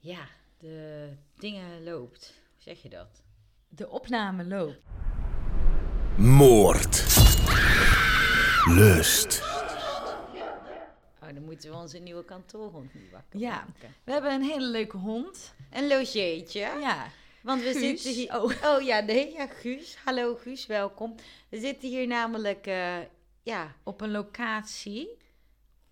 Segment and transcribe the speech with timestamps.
[0.00, 0.28] ja,
[0.58, 2.26] de dingen loopt.
[2.54, 3.22] Hoe zeg je dat?
[3.68, 4.80] De opname loopt.
[6.16, 7.04] Moord.
[8.68, 9.42] Lust.
[11.22, 13.50] Oh, dan moeten we onze nieuwe kantoorhond nu wakker Ja.
[13.50, 13.94] maken.
[14.04, 15.54] We hebben een hele leuke hond.
[15.70, 16.60] Een logeetje.
[16.60, 17.06] Ja.
[17.42, 17.80] Want we Guus.
[17.82, 18.36] zitten hier...
[18.42, 18.52] Oh.
[18.64, 18.82] Oh.
[18.82, 19.96] ja, nee, ja, Guus.
[20.04, 21.14] Hallo Guus, welkom.
[21.48, 22.96] We zitten hier namelijk, eh,
[23.42, 25.16] ja, Op een locatie.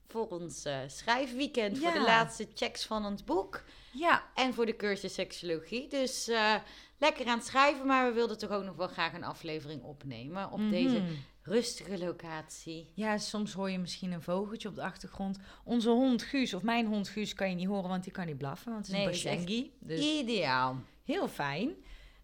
[0.08, 1.78] Voor ons eh, schrijfweekend.
[1.78, 3.64] Voor de laatste checks van ons boek.
[3.92, 4.22] Ja.
[4.34, 5.88] En voor de cursus seksologie.
[5.88, 6.54] Dus eh,
[6.98, 10.50] lekker aan het schrijven, maar we wilden toch ook nog wel graag een aflevering opnemen
[10.50, 11.12] op deze Mhm.
[11.42, 12.90] rustige locatie.
[12.94, 15.38] Ja, soms hoor je misschien een vogeltje op de achtergrond.
[15.64, 18.38] Onze hond Guus, of mijn hond Guus, kan je niet horen, want die kan niet
[18.38, 18.72] blaffen.
[18.72, 19.72] Want het is Nee, een Bashengi.
[19.80, 20.76] Dus Ideaal.
[21.04, 21.70] heel fijn.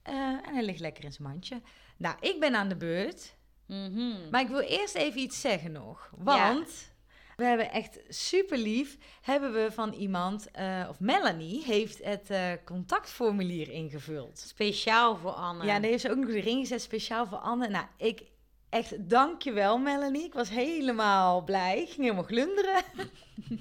[0.03, 1.61] Eh, en hij ligt lekker in zijn mandje.
[1.97, 3.35] Nou, ik ben aan de beurt.
[3.67, 4.31] Mhm.
[4.31, 6.11] Maar ik wil eerst even iets zeggen nog.
[6.17, 6.93] Want
[7.37, 8.99] we hebben echt super lief.
[9.23, 14.39] Hebben we van iemand, eh, of Melanie, heeft het eh, contactformulier ingevuld.
[14.39, 15.65] Speciaal voor Anne.
[15.65, 17.69] Ja, en die heeft ze ook nog erin gezet, speciaal voor Anne.
[17.69, 18.23] Nou, ik
[18.69, 20.25] echt dankjewel Melanie.
[20.25, 21.81] Ik was helemaal blij.
[21.81, 22.83] Ik ging helemaal glunderen.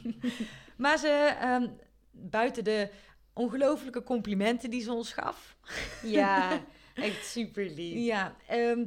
[0.78, 1.68] maar ze, ehm,
[2.12, 2.90] buiten de
[3.34, 5.56] ongelofelijke complimenten die ze ons gaf.
[6.04, 6.62] Ja,
[6.94, 8.06] echt super lief.
[8.06, 8.86] Ja, ehm,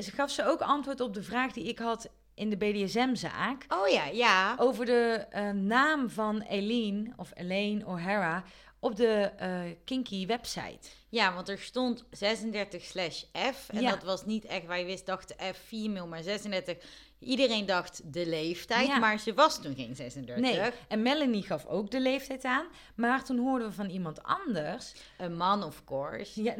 [0.00, 3.64] ze gaf ze ook antwoord op de vraag die ik had in de BDSM-zaak.
[3.68, 4.54] Oh ja, ja.
[4.58, 8.44] Over de eh, naam van Eileen, of Elaine O'Hara,
[8.78, 9.50] op de eh,
[9.84, 10.88] Kinky website.
[11.08, 13.68] Ja, want er stond 36 slash F.
[13.68, 13.90] En Ja.
[13.90, 16.76] dat was niet echt, wij wisten, dachten F female, maar 36.
[17.18, 18.98] Iedereen dacht de leeftijd, Ja.
[18.98, 20.36] maar ze was toen geen 36.
[20.44, 22.66] Nee, en Melanie gaf ook de leeftijd aan.
[22.94, 24.92] Maar toen hoorden we van iemand anders.
[25.18, 26.42] Een man, of course.
[26.42, 26.54] Ja,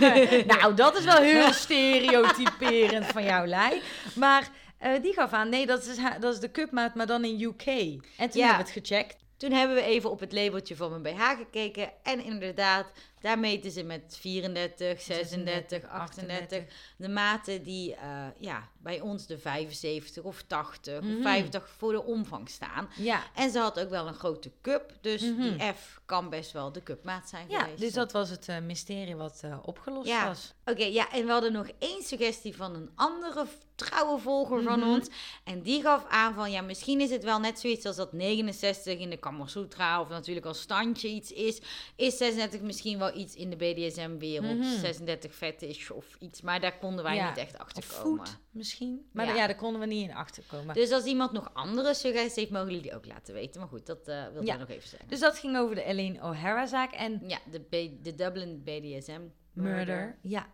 [0.56, 3.82] nou, dat is wel heel stereotyperend van jouw lei.
[4.14, 4.50] Maar
[4.80, 7.66] eh, die gaf aan, nee, dat is, dat is de cupmaat, maar dan in UK.
[7.66, 8.00] En
[8.30, 8.46] toen Ja.
[8.46, 9.16] hebben we het gecheckt.
[9.36, 11.90] Toen hebben we even op het labeltje van mijn BH gekeken.
[12.02, 12.86] En inderdaad,
[13.20, 16.64] daar meten ze met 34, 36, 38.
[16.96, 21.16] De maten die eh, ja, bij ons de 75 of 80 Mhm.
[21.16, 22.88] of 85 voor de omvang staan.
[22.96, 24.92] Ja, En ze had ook wel een grote cup.
[25.00, 25.40] Dus Mhm.
[25.40, 27.80] die F kan best wel de cupmaat zijn ja geweest.
[27.80, 30.26] dus dat was het eh, mysterie wat eh, opgelost Ja.
[30.26, 30.52] was.
[30.64, 34.88] Oké, ja, en we hadden nog één suggestie van een andere trouwe volger van Mhm.
[34.88, 35.08] ons.
[35.44, 38.98] En die gaf aan van, ja, misschien is het wel net zoiets als dat 69
[38.98, 40.00] in de Kama Sutra...
[40.00, 41.60] of natuurlijk als standje iets is.
[41.96, 44.58] Is 36 misschien wel iets in de BDSM-wereld?
[44.58, 44.78] Mhm.
[44.78, 46.40] 36 fetish of iets.
[46.40, 48.26] Maar daar konden wij Ja, niet echt achter komen.
[48.50, 49.08] misschien.
[49.12, 49.34] Maar Ja.
[49.34, 49.46] ja.
[49.46, 50.74] daar konden we niet in achterkomen.
[50.74, 53.60] Dus als iemand nog andere suggesties heeft, mogen jullie die ook laten weten.
[53.60, 54.52] Maar goed, dat eh wilde Ja.
[54.54, 55.08] ik nog even zeggen.
[55.08, 59.20] Dus dat ging over de Elaine O'Hara zaak en Ja, de, B- de Dublin BDSM.
[59.52, 60.18] murder.
[60.22, 60.46] Ja.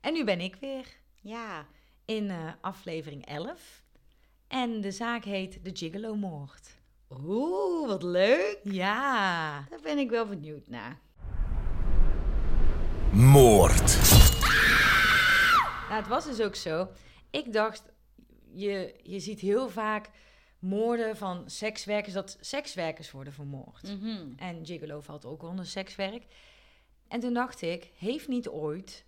[0.00, 0.86] En nu ben ik weer
[1.22, 1.66] Ja.
[2.04, 3.84] in eh, aflevering 11.
[4.48, 6.68] En de zaak heet De Gigolo-moord.
[7.24, 8.58] Oeh, wat leuk.
[8.62, 9.66] Ja.
[9.70, 11.00] Daar ben ik wel benieuwd naar.
[13.16, 14.00] Moord.
[15.88, 16.88] Nou, het was dus ook zo.
[17.30, 17.82] Ik dacht,
[18.52, 20.10] je, je ziet heel vaak
[20.58, 23.82] moorden van sekswerkers, dat sekswerkers worden vermoord.
[23.82, 24.32] Mhm.
[24.36, 26.24] En gigolo valt ook onder sekswerk.
[27.08, 29.04] En toen dacht ik, heeft niet ooit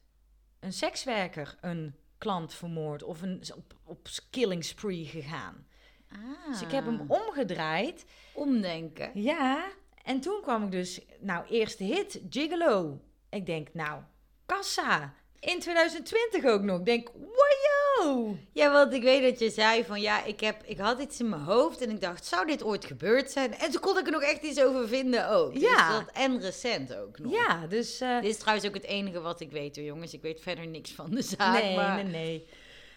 [0.61, 5.67] een sekswerker een klant vermoord of een, op, op killing spree gegaan?
[6.13, 6.51] Ah.
[6.51, 8.05] Dus ik heb hem omgedraaid.
[8.35, 9.11] omdenken.
[9.15, 9.71] Ja,
[10.03, 13.01] en toen kwam ik dus, nou, eerste hit, Gigolo.
[13.31, 14.01] Ik denk, nou,
[14.47, 15.15] kassa.
[15.41, 16.79] In 2020 ook nog.
[16.79, 18.37] Ik denk, wajo.
[18.53, 21.29] Ja, want ik weet dat je zei van ja, ik, heb, ik had iets in
[21.29, 23.55] mijn hoofd en ik dacht, zou dit ooit gebeurd zijn?
[23.55, 25.53] En toen kon ik er nog echt iets over vinden ook.
[25.53, 25.99] Dus Ja.
[25.99, 27.33] dat, en recent ook nog.
[27.33, 28.01] Ja, dus...
[28.01, 30.13] eh, Dit is trouwens ook het enige wat ik weet hoor, jongens.
[30.13, 31.63] Ik weet verder niks van de zaak.
[31.63, 32.05] nee, maar...
[32.05, 32.47] nee, nee.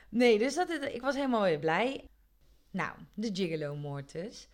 [0.10, 2.04] Nee, dus dat, ik was helemaal weer blij.
[2.72, 4.48] Nou, de Gigolo-moord dus.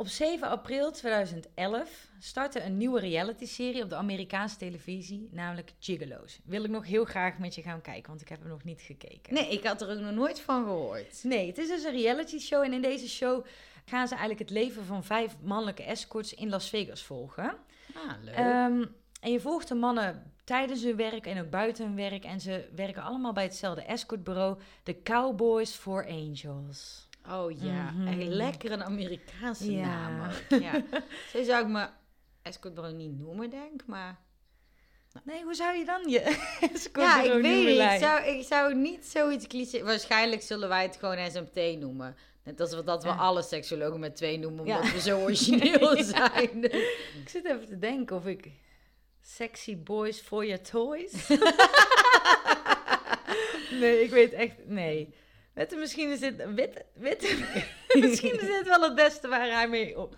[0.00, 6.40] Op 7 april 2011 startte een nieuwe reality-serie op de Amerikaanse televisie, namelijk Gigolo's.
[6.44, 8.80] Wil ik nog heel graag met je gaan kijken, want ik heb hem nog niet
[8.80, 9.34] gekeken.
[9.34, 11.24] Nee, ik had er ook nog nooit van gehoord.
[11.24, 13.44] Nee, het is dus een reality show en in deze show
[13.84, 17.56] gaan ze eigenlijk het leven van vijf mannelijke escorts in Las Vegas volgen.
[17.94, 18.34] Ah, leuk.
[18.34, 18.84] Ehm,
[19.20, 22.24] en je volgt de mannen tijdens hun werk en ook buiten hun werk.
[22.24, 27.08] En ze werken allemaal bij hetzelfde escortbureau, de Cowboys for Angels.
[27.28, 30.08] Oh ja, echt lekker een Amerikaanse Ja.
[30.08, 30.30] naam.
[30.62, 30.82] Ja.
[31.32, 31.88] Zo zou ik me
[32.42, 34.18] escortbureau niet noemen, denk maar...
[35.24, 36.20] Nee, hoe zou je dan je
[36.92, 37.78] Ja, ik weet niet.
[37.92, 39.82] Ik zou, ik zou niet zoiets cliché...
[39.84, 42.16] Waarschijnlijk zullen wij het gewoon SMT noemen.
[42.44, 43.14] Net als we dat we Ja.
[43.16, 44.92] alle seksologen met twee noemen, omdat Ja.
[44.92, 46.64] we zo origineel zijn.
[47.20, 48.50] Ik zit even te denken of ik...
[49.22, 51.28] Sexy boys for your toys?
[53.70, 54.54] nee, ik weet echt...
[54.66, 55.14] Nee.
[55.76, 56.54] Misschien is dit...
[56.54, 57.36] Witte, witte,
[58.00, 60.16] misschien is dit wel het beste waar hij mee op,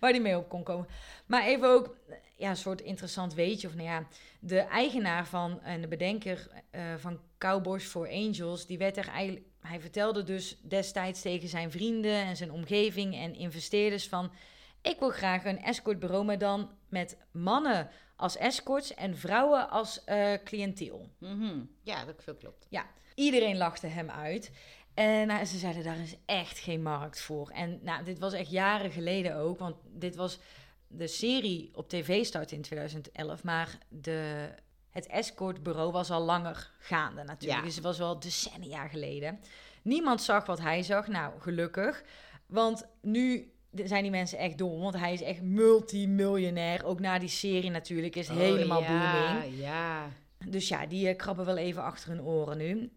[0.00, 0.86] waar hij mee op kon komen.
[1.26, 1.96] Maar even ook,
[2.36, 3.68] ja, een soort interessant weetje.
[3.68, 4.06] Of nou ja,
[4.40, 9.46] de eigenaar van en de bedenker eh, van Cowboys for Angels, die werd er eigenlijk,
[9.60, 14.32] hij vertelde dus destijds tegen zijn vrienden en zijn omgeving en investeerders van,
[14.82, 20.32] ik wil graag een escortbureau, maar dan met mannen als escorts en vrouwen als uh,
[20.44, 21.08] cliënteel.
[21.18, 21.64] Mhm.
[21.82, 22.66] Ja, dat veel klopt.
[22.68, 24.50] Ja, iedereen lachte hem uit.
[24.94, 27.48] En nou, ze zeiden, daar is echt geen markt voor.
[27.48, 30.38] En nou, dit was echt jaren geleden ook, want dit was
[30.86, 34.48] de serie op tv startte in 2011, maar de,
[34.90, 37.60] het escortbureau was al langer gaande natuurlijk.
[37.60, 37.66] Ja.
[37.66, 39.40] Dus het was wel decennia geleden.
[39.82, 41.06] Niemand zag wat hij zag.
[41.06, 42.02] Nou, gelukkig.
[42.46, 44.80] Want nu zijn die mensen echt dom.
[44.80, 46.84] Want hij is echt multimiljonair.
[46.84, 49.58] Ook na die serie natuurlijk is helemaal oh, ja, booming.
[49.58, 50.08] Ja,
[50.46, 52.90] Dus ja, die eh, krabben wel even achter hun oren nu.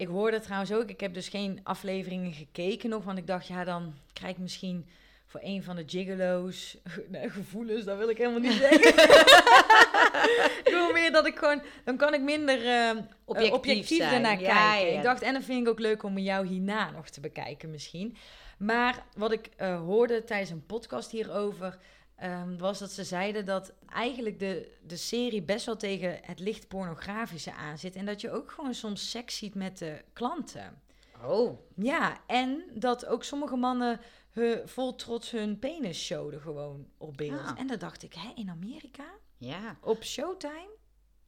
[0.00, 3.64] Ik hoorde trouwens ook, ik heb dus geen afleveringen gekeken nog, want ik dacht, ja,
[3.64, 4.86] dan krijg ik misschien
[5.26, 6.76] voor een van de gigolo's
[7.08, 8.88] nee, gevoelens, dat wil ik helemaal niet zeggen.
[10.64, 12.90] ik wil meer dat ik gewoon, dan kan ik minder eh,
[13.24, 14.46] Objectief objectief, Ja, kijken.
[14.46, 14.76] ja.
[14.76, 18.16] Ik dacht, en dan vind ik ook leuk om jou hierna nog te bekijken misschien.
[18.58, 21.78] Maar wat ik eh, hoorde tijdens een podcast hierover,
[22.20, 26.68] ehm, was dat ze zeiden dat eigenlijk de, de serie best wel tegen het licht
[26.68, 27.96] pornografische aanzit.
[27.96, 30.82] En dat je ook gewoon soms seks ziet met de klanten.
[31.24, 34.00] Oh, Ja, en dat ook sommige mannen
[34.30, 37.40] hun, vol trots hun penis showden gewoon op beeld.
[37.40, 37.58] Ah.
[37.58, 39.04] En dan dacht ik, hè, in Amerika?
[39.36, 39.76] ja.
[39.80, 40.78] Op Showtime?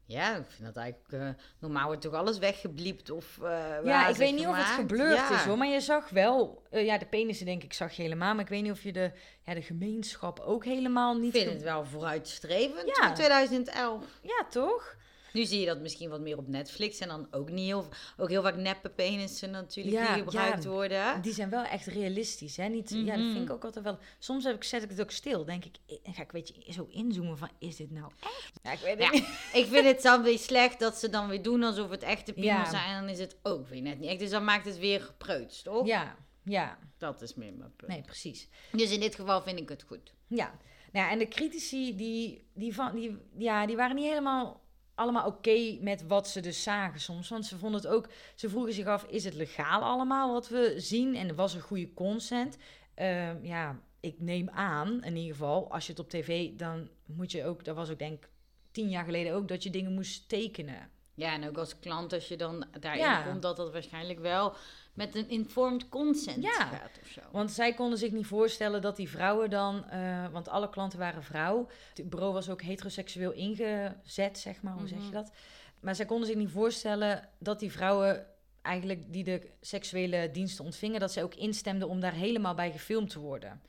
[0.06, 1.12] Ja, ik vind dat eigenlijk...
[1.12, 3.49] eh, normaal wordt toch alles weggebliept of uh,
[3.84, 6.99] Ja, ik weet niet of het geblurred is hoor, maar je zag wel, eh, ja,
[6.99, 9.10] de penissen denk ik zag je helemaal, maar ik weet niet of je de,
[9.46, 11.32] ja, de gemeenschap ook helemaal Ik niet...
[11.32, 13.06] vind ge- het wel vooruitstrevend Ja.
[13.06, 14.04] voor 2011.
[14.22, 14.96] Ja, toch?
[15.32, 17.87] Nu zie je dat misschien wat meer op Netflix en dan ook niet heel,
[18.17, 20.69] ook heel vaak neppe penissen natuurlijk Ja, die gebruikt ja.
[20.70, 21.23] worden.
[21.23, 22.69] Die zijn wel echt realistisch, hè?
[22.69, 23.32] Niet, Ja, dat Mhm.
[23.32, 23.99] vind ik ook altijd wel...
[24.19, 26.73] Soms heb ik, zet ik het ook stil, denk ik, eh, ga ik weet je,
[26.73, 28.52] zo inzoomen van, is dit nou echt?
[28.62, 29.25] Ja, ik weet het Ja, niet.
[29.62, 32.70] ik vind het dan weer slecht dat ze dan weer doen alsof het echte piemels
[32.70, 34.19] zijn en dan is het ook weer net niet echt.
[34.19, 35.87] Dus dan maakt het weer gepreuts, toch?
[35.87, 37.90] Ja, ja, Dat is meer mijn punt.
[37.90, 38.49] nee, precies.
[38.73, 40.12] Dus in dit geval vind ik het goed.
[40.26, 40.58] Ja,
[40.93, 44.62] nou, ja, en de critici, die, die, van, die, ja, die waren niet helemaal
[44.94, 47.29] allemaal oké met wat ze dus zagen soms.
[47.29, 50.75] Want ze vonden het ook, ze vroegen zich af, is het legaal allemaal wat we
[50.77, 51.15] zien?
[51.17, 52.56] En was er goede consent?
[52.94, 57.31] Ehm, ja, ik neem aan, in ieder geval, als je het op tv, dan moet
[57.33, 58.31] je ook, dat was ook denk ik
[58.71, 60.91] tien jaar geleden ook, dat je dingen moest tekenen.
[61.15, 63.23] Ja, en ook als klant, als je dan daarin Ja.
[63.23, 64.55] komt, dat dat waarschijnlijk wel
[64.94, 66.50] met een informed consent Ja.
[66.67, 67.21] gaat of zo.
[67.33, 71.23] Want zij konden zich niet voorstellen dat die vrouwen dan, eh, want alle klanten waren
[71.23, 71.69] vrouw.
[71.94, 75.12] Het bureau was ook heteroseksueel ingezet, zeg maar, hoe zeg je Mhm.
[75.12, 75.33] dat?
[75.81, 78.27] Maar zij konden zich niet voorstellen dat die vrouwen
[78.62, 83.11] eigenlijk die de seksuele diensten ontvingen, dat zij ook instemden om daar helemaal bij gefilmd
[83.11, 83.62] te worden.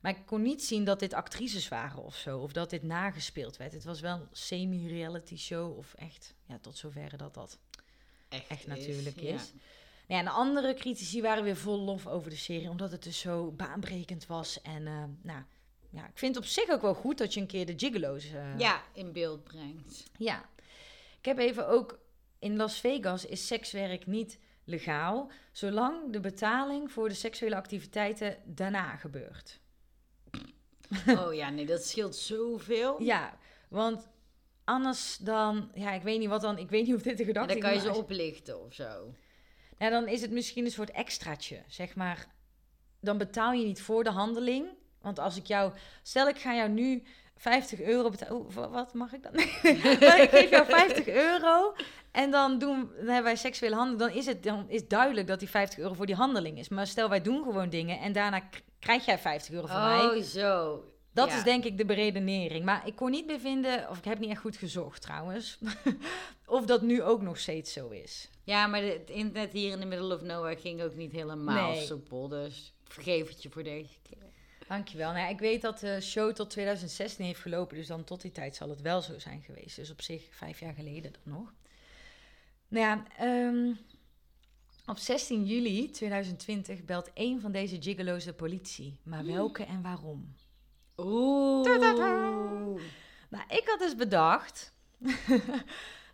[0.00, 3.56] Maar ik kon niet zien dat dit actrices waren of zo, of dat dit nagespeeld
[3.56, 3.72] werd.
[3.72, 7.58] Het was wel een semi-reality show, of echt, ja, tot zover dat dat
[8.28, 9.36] echt natuurlijk ja.
[10.10, 13.02] Nou ja, en de andere critici waren weer vol lof over de serie, omdat het
[13.02, 14.62] dus zo baanbrekend was.
[14.62, 15.42] En eh, nou,
[15.90, 18.30] ja, ik vind het op zich ook wel goed dat je een keer de gigolo's...
[18.58, 20.04] Ja, in beeld brengt.
[20.18, 20.48] ja.
[21.18, 21.98] Ik heb even ook...
[22.38, 28.96] In Las Vegas is sekswerk niet legaal, zolang de betaling voor de seksuele activiteiten daarna
[28.96, 29.60] gebeurt.
[31.06, 33.02] Oh ja, nee, dat scheelt zoveel.
[33.02, 34.08] Ja, want
[34.64, 35.70] anders dan...
[35.74, 36.58] Ja, ik weet niet wat dan...
[36.58, 39.14] Ik weet niet of dit de gedachte dan is, kan je ze oplichten of zo.
[39.88, 42.26] Dan is het misschien een soort extraatje, zeg maar.
[43.00, 44.68] Dan betaal je niet voor de handeling.
[45.00, 45.72] Want als ik jou...
[46.02, 47.02] Stel, ik ga jou nu
[47.36, 48.70] 50 euro betalen.
[48.70, 49.34] Wat mag ik dan?
[50.22, 51.74] Ik geef jou 50 euro
[52.10, 54.00] en dan, doen, dan hebben wij seksuele handeling.
[54.00, 56.68] Dan is het dan is duidelijk dat die 50 euro voor die handeling is.
[56.68, 58.42] Maar stel, wij doen gewoon dingen en daarna
[58.78, 60.04] krijg jij 50 euro van mij.
[60.04, 60.84] Oh, zo.
[61.20, 61.36] Dat ja.
[61.36, 62.64] is denk ik de beredenering.
[62.64, 65.58] Maar ik kon niet meer vinden, of ik heb niet echt goed gezocht trouwens,
[66.46, 68.28] of dat nu ook nog steeds zo is.
[68.44, 71.84] Ja, maar het internet hier in de middle of nowhere ging ook niet helemaal Nee.
[71.86, 72.28] soepel.
[72.28, 74.18] Dus vergeef het je voor deze keer.
[74.68, 75.12] Dankjewel.
[75.12, 78.56] Nou, ik weet dat de show tot 2016 heeft gelopen, dus dan tot die tijd
[78.56, 79.76] zal het wel zo zijn geweest.
[79.76, 81.52] Dus op zich vijf jaar geleden dan nog.
[82.68, 83.72] Nou ja, ehm,
[84.86, 88.98] op 16 juli 2020 belt een van deze gigolo's de politie.
[89.02, 90.34] Maar welke en waarom?
[91.04, 92.80] Oeh.
[93.28, 94.72] Nou, ik had dus bedacht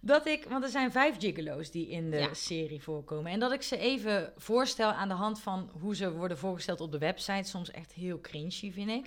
[0.00, 2.34] dat ik, want er zijn vijf gigolo's die in de Ja.
[2.34, 6.38] serie voorkomen, en dat ik ze even voorstel aan de hand van hoe ze worden
[6.38, 7.48] voorgesteld op de website.
[7.48, 9.06] Soms echt heel cringy, vind ik.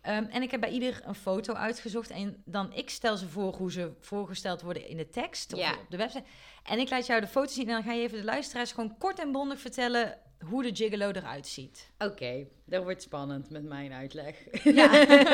[0.00, 3.54] Ehm, en ik heb bij ieder een foto uitgezocht en dan ik stel ze voor
[3.56, 5.70] hoe ze voorgesteld worden in de tekst of Ja.
[5.72, 6.24] op de website.
[6.62, 8.98] En ik laat jou de foto zien en dan ga je even de luisteraars gewoon
[8.98, 11.90] kort en bondig vertellen hoe de gigolo eruit ziet.
[11.98, 14.36] Oké, dat wordt spannend met mijn uitleg.
[14.64, 14.88] Ja,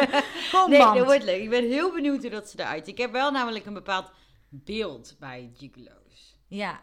[0.51, 1.43] gewoon nee, dat wordt leuk.
[1.43, 2.95] Ik ben heel benieuwd hoe dat ze eruit ziet.
[2.95, 4.11] Ik heb wel namelijk een bepaald
[4.49, 6.37] beeld bij gigolo's.
[6.49, 6.81] Ja.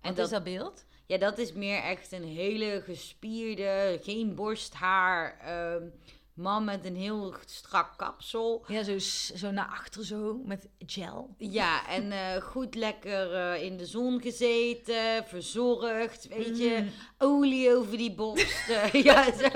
[0.00, 0.84] En dat- dat is dat beeld?
[1.06, 5.82] Ja, dat is meer echt een hele gespierde, geen borsthaar, ehm,
[6.36, 8.64] man met een heel strak kapsel.
[8.68, 8.98] Ja, zo,
[9.36, 11.34] zo naar achter zo, met gel.
[11.38, 16.90] Ja, en eh, goed lekker eh, in de zon gezeten, verzorgd, weet je, Mm.
[17.18, 18.88] olie over die borsten.
[19.02, 19.48] ja, zo,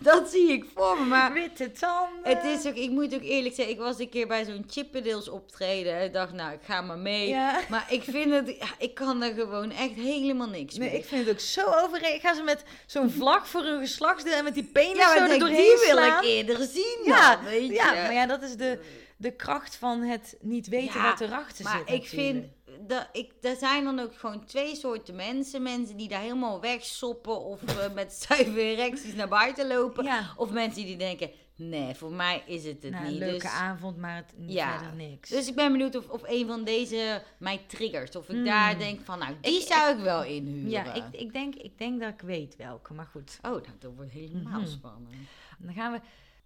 [0.00, 1.04] dat zie ik voor me.
[1.04, 2.20] Maar Witte tanden.
[2.36, 5.28] het is ook, ik moet ook eerlijk zeggen, ik was een keer bij zo'n Chippendales
[5.28, 6.02] optreden.
[6.04, 7.28] Ik dacht, nou, ik ga maar mee.
[7.28, 7.60] Ja.
[7.68, 10.98] Maar ik vind het, ik kan er gewoon echt helemaal niks Nee, mee.
[10.98, 12.20] ik vind het ook zo overreden.
[12.20, 15.28] Gaan ze met zo'n vlag voor hun geslachtsdeel en met die penis ja, zo er
[15.28, 16.22] denk, doorheen die wil slaan?
[16.24, 17.74] ik eerder zien Ja, dan, weet je.
[17.74, 18.80] Ja, maar ja, dat is de,
[19.16, 22.46] de kracht van het niet weten Ja, wat erachter Maar zit ik vind,
[22.80, 25.62] dat ik, er zijn dan ook gewoon twee soorten mensen.
[25.62, 30.04] Mensen die daar helemaal wegsoppen of eh, met stijve erecties naar buiten lopen.
[30.04, 30.32] Ja.
[30.36, 33.18] Of mensen die denken, nee, voor mij is het het Nou, een niet.
[33.18, 34.78] leuke dus, avond, maar het, Ja.
[34.78, 35.28] verder niks.
[35.30, 38.16] dus ik ben benieuwd of, of een van deze mij triggert.
[38.16, 38.44] Of ik Hmm.
[38.44, 40.70] daar denk van, nou, die Ik- zou ik wel inhuren.
[40.70, 43.38] ja, ik, ik, denk, ik denk dat ik weet welke, maar goed.
[43.42, 44.68] Oh, nou, dat wordt helemaal Mhm.
[44.70, 45.14] spannend.
[45.58, 46.00] Dan gaan we...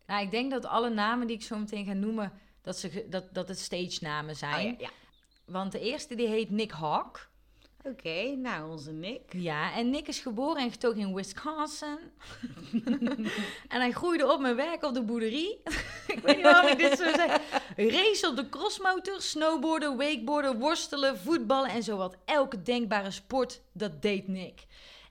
[0.06, 3.34] Nou, ik denk dat alle namen die ik zo meteen ga noemen, dat, ze, dat,
[3.34, 4.66] dat het stage namen Oh, zijn.
[4.66, 4.90] ja, ja.
[5.44, 7.28] Want de eerste die heet Nick Hawk.
[7.84, 9.20] Oké, nou, onze Nick.
[9.32, 11.98] Ja, en Nick is geboren en getogen in Wisconsin.
[13.68, 15.58] en hij groeide op met werk op de boerderie.
[16.14, 17.40] ik weet niet waarom ik dit zo zeg.
[17.76, 24.28] Race op de crossmotor, snowboarden, wakeboarden, worstelen, voetballen en zowat elke denkbare sport, dat deed
[24.28, 24.66] Nick.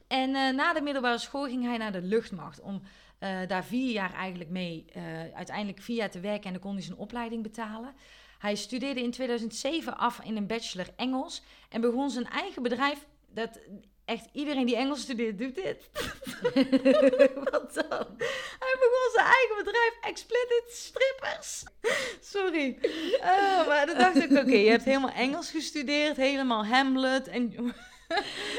[0.08, 2.82] En eh, na de middelbare school ging hij naar de luchtmacht om
[3.20, 5.04] eh, daar vier jaar eigenlijk mee, eh,
[5.36, 7.94] uiteindelijk vier jaar te werken en dan kon hij zijn opleiding betalen.
[8.42, 12.98] Hij studeerde in 2007 af in een bachelor Engels en begon zijn eigen bedrijf.
[13.34, 13.60] Dat
[14.06, 15.90] echt iedereen die Engels studeert doet dit.
[17.52, 18.08] Wat dan?
[18.60, 21.64] Hij begon zijn eigen bedrijf Explicit Strippers.
[22.22, 22.78] Sorry.
[23.20, 27.54] Oh, maar dan dacht ik, oké, je hebt helemaal Engels gestudeerd, helemaal Hamlet en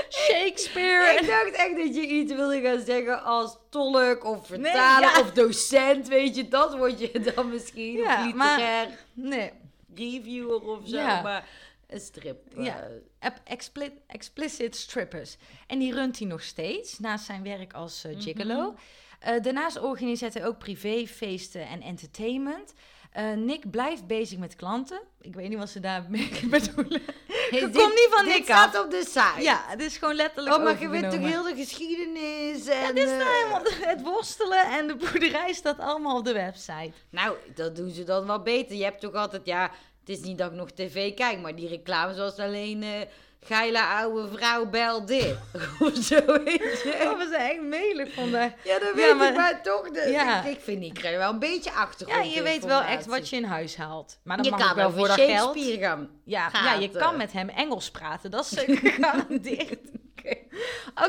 [0.08, 1.20] Shakespeare.
[1.20, 5.20] Ik dacht echt dat je iets wilde gaan zeggen als tolk of vertaler ja.
[5.20, 6.48] of docent, weet je.
[6.48, 7.96] Dat word je dan misschien.
[7.96, 9.50] Ja, of maar- Nee,
[9.94, 10.96] reviewer of zo.
[10.96, 11.22] Ja.
[11.22, 11.48] Maar
[11.86, 12.38] een strip.
[12.56, 12.88] Ja.
[13.20, 15.36] eh, expli- Explicit Strippers.
[15.66, 18.74] En die runt hij nog steeds, naast zijn werk als eh, gigolo.
[19.18, 22.74] Eh, daarnaast organiseert hij ook privéfeesten en entertainment.
[23.12, 25.00] Eh, Nick blijft bezig met klanten.
[25.20, 27.02] Ik weet niet wat ze daarmee bedoelen.
[27.50, 28.84] dit- komt niet van dit Nick staat af.
[28.84, 29.42] op de site.
[29.42, 32.80] Ja, het is gewoon letterlijk Oh, maar je weet toch heel de geschiedenis en...
[32.80, 36.32] Ja, dit is eh, nou helemaal het worstelen en de boerderij staat allemaal op de
[36.32, 36.92] website.
[37.10, 38.76] Nou, dat doen ze dan wel beter.
[38.76, 39.62] Je hebt toch altijd, ja,
[40.00, 42.90] het is niet dat ik nog tv kijk, maar die reclames was alleen eh
[43.44, 45.34] geile oude vrouw bel dit.
[45.80, 46.98] of zo, weet je.
[47.04, 48.50] Oh, we zijn echt melig vandaag.
[48.64, 50.44] Ja, dat Ja, weet maar- ik, maar toch, de, Ja.
[50.44, 52.34] ik, vind, ik krijg wel een beetje Ja, achtergrond.
[52.34, 54.18] je weet wel echt wat je in huis haalt.
[54.24, 55.58] Maar dan je mag kan ook wel voor dat geld.
[55.58, 56.08] Gaan.
[56.24, 58.30] Ja, ja, je kan met hem Engels praten.
[58.30, 59.78] Dat is zeker gegarandeerd.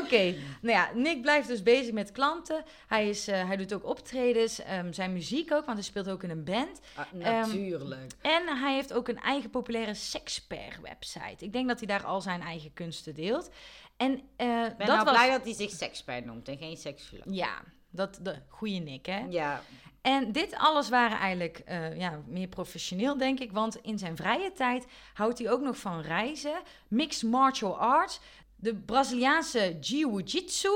[0.02, 2.64] Oké, nou ja, Nick blijft dus bezig met klanten.
[2.86, 6.22] Hij, is, eh, hij doet ook optredens, ehm, zijn muziek ook, want hij speelt ook
[6.22, 6.80] in een band.
[6.94, 8.12] Ah, Ehm, natuurlijk.
[8.22, 11.44] En hij heeft ook een eigen populaire sexper-website.
[11.44, 13.50] Ik denk dat hij daar al zijn eigen kunsten deelt.
[13.96, 15.14] En eh, ben dat nou was...
[15.14, 17.24] blij dat hij zich sekspert noemt en geen seksoloog.
[17.26, 19.24] Ja, dat de goede Nick, hè?
[19.28, 19.60] Ja,
[20.02, 23.52] En dit alles waren eigenlijk eh, ja, meer professioneel, denk ik.
[23.52, 28.20] Want in zijn vrije tijd houdt hij ook nog van reizen, mixed martial arts,
[28.64, 30.68] de Braziliaanse jiu-jitsu,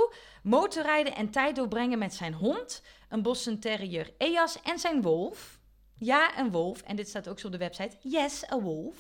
[0.42, 5.59] motorrijden en tijd doorbrengen met zijn hond, een Boston Terrier Eas en zijn wolf.
[5.95, 6.83] Ja, een wolf.
[6.83, 7.97] En dit staat ook zo op de website.
[8.00, 8.97] Yes, a wolf.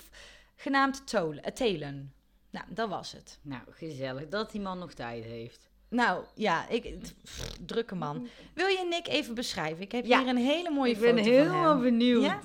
[0.56, 2.10] Genaamd Tol- eh.
[2.50, 3.38] Nou, dat was het.
[3.42, 5.68] nou, gezellig dat die man nog tijd heeft.
[5.88, 8.28] Nou, ja, ik, pff, drukke man.
[8.54, 9.82] Wil je Nick even beschrijven?
[9.82, 10.18] Ik heb Ja.
[10.20, 11.80] hier een hele mooie ik ben foto van helemaal hem.
[11.82, 12.22] benieuwd.
[12.22, 12.40] Ja?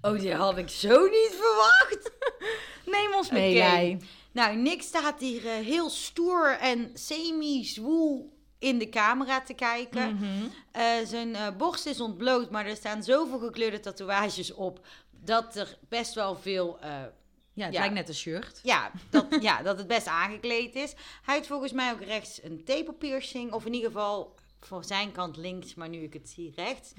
[0.00, 2.10] Oh, die had ik zo niet verwacht.
[2.96, 3.98] Neem ons mee.
[4.34, 10.14] Nou, Nick staat hier eh, heel stoer en semi-zwoel in de camera te kijken.
[10.14, 10.24] Mhm.
[10.72, 14.86] Eh, zijn eh, borst is ontbloot, maar er staan zoveel gekleurde tatoeages op...
[15.10, 16.78] dat er best wel veel...
[16.80, 17.78] Ja, het Ja.
[17.80, 18.60] lijkt net een shirt.
[18.62, 20.94] ja, dat, ja, dat het best aangekleed is.
[21.22, 23.52] Hij heeft volgens mij ook rechts een tepelpiercing.
[23.52, 24.34] Of in ieder geval
[24.66, 26.92] voor zijn kant links, maar nu ik het zie rechts.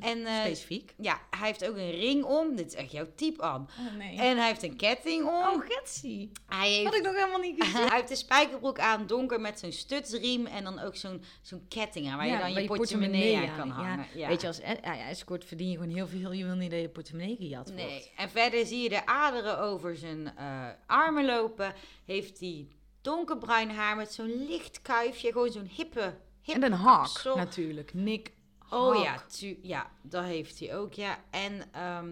[0.00, 0.94] En eh, Specifiek.
[0.96, 2.56] ja, hij heeft ook een ring om.
[2.56, 3.68] Dit is echt jouw type aan.
[3.88, 4.16] Oh nee.
[4.18, 5.34] En hij heeft een ketting om.
[5.34, 6.30] oh, Getsie.
[6.46, 7.86] hij heeft Had ik nog helemaal niet gezien.
[7.88, 12.08] hij heeft een spijkerbroek aan, donker met zo'n stutsriem en dan ook zo'n zo'n ketting
[12.08, 14.06] aan waar je dan waar je portemonnee aan aan- kan hangen.
[14.14, 14.28] Ja.
[14.28, 16.32] Weet je, als eh, escort verdien je gewoon heel veel.
[16.32, 17.84] Je wil niet dat je portemonnee gejat wordt.
[17.84, 18.10] Nee.
[18.16, 21.74] En verder zie je de aderen over zijn eh, armen lopen.
[22.04, 22.66] Heeft hij
[23.02, 25.32] donkerbruin haar met zo'n licht kuifje.
[25.32, 26.14] Gewoon zo'n hippe,
[26.46, 27.94] En een hak natuurlijk.
[27.94, 28.32] Nick
[28.70, 31.18] Oh ja, tu- ja, dat heeft hij ook, ja.
[31.30, 32.08] En ehm,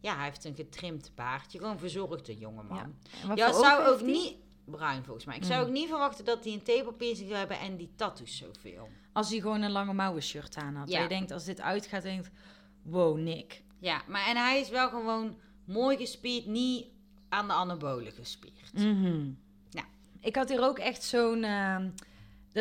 [0.00, 1.58] ja, hij heeft een getrimd baardje.
[1.58, 2.94] Gewoon verzorgde jongeman.
[3.34, 3.52] Ja.
[3.52, 4.36] Zou ook niet...
[4.64, 5.36] Bruin volgens mij.
[5.36, 5.66] Ik zou Mm.
[5.66, 8.88] ook niet verwachten dat hij een tepelpiercing zou hebben en die tattoos zoveel.
[9.12, 10.88] Als hij gewoon een lange mouwen shirt aan had.
[10.88, 11.02] Ja.
[11.02, 12.30] Je denkt, als dit uitgaat, denkt...
[12.82, 13.62] Wow, Nick.
[13.78, 16.86] Ja, maar en hij is wel gewoon mooi gespierd, niet
[17.28, 18.72] aan de anabolen gespierd.
[18.72, 19.30] Mhm.
[19.70, 19.84] Ja.
[20.20, 21.44] Ik had hier ook echt zo'n...
[21.44, 21.90] ehm,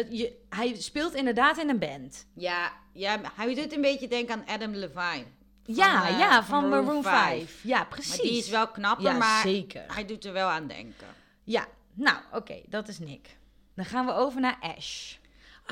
[0.03, 2.25] dat je, hij speelt inderdaad in een band.
[2.33, 5.25] Ja, ja, hij doet een beetje denken aan Adam Levine.
[5.63, 7.13] Van, ja, eh, ja, van van Maroon Maroon 5.
[7.37, 7.63] 5.
[7.63, 8.09] Ja, precies.
[8.09, 9.83] Maar die is wel knapper, ja, maar zeker.
[9.93, 11.07] hij doet er wel aan denken.
[11.43, 13.37] Ja, nou, oké, dat is Nick.
[13.75, 15.15] Dan gaan we over naar Ash.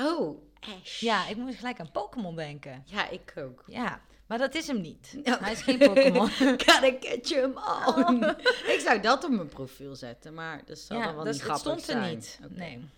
[0.00, 1.00] Oh, Ash.
[1.00, 2.82] Ja, ik moest gelijk aan Pokémon denken.
[2.86, 3.62] Ja, ik ook.
[3.66, 5.16] Ja, maar dat is hem niet.
[5.24, 5.38] Ja.
[5.42, 6.28] Hij is geen Pokémon.
[6.66, 8.34] Gotta catch him all.
[8.66, 11.40] ik zou dat op mijn profiel zetten, maar dat zal dan wel dat niet is-
[11.40, 12.14] het grappig stond er zijn.
[12.14, 12.38] niet.
[12.48, 12.88] Nee.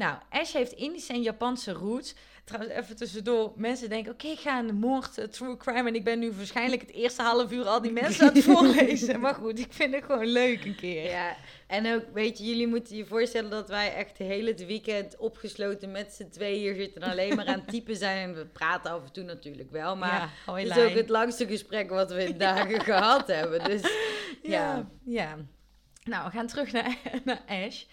[0.00, 2.14] Nou, Ash heeft Indische en Japanse roots.
[2.44, 3.52] Trouwens, even tussendoor.
[3.56, 5.88] Mensen denken, oké, ik ga een moord, eh, true crime...
[5.88, 9.20] en ik ben nu waarschijnlijk het eerste half uur al die mensen aan het voorlezen.
[9.20, 11.10] Maar goed, ik vind het gewoon leuk een keer.
[11.10, 15.16] Ja, en ook, weet je, jullie moeten je voorstellen dat wij echt heel het weekend
[15.16, 18.28] opgesloten met z'n twee hier zitten en alleen maar aan het typen zijn.
[18.28, 21.46] En we praten af en toe natuurlijk wel, maar ja, het is ook het langste
[21.46, 23.64] gesprek wat we in dagen gehad hebben.
[23.64, 23.82] Dus
[24.42, 24.76] ja.
[24.76, 25.36] Ja, ja.
[26.04, 27.84] Nou, we gaan terug naar, naar Ash.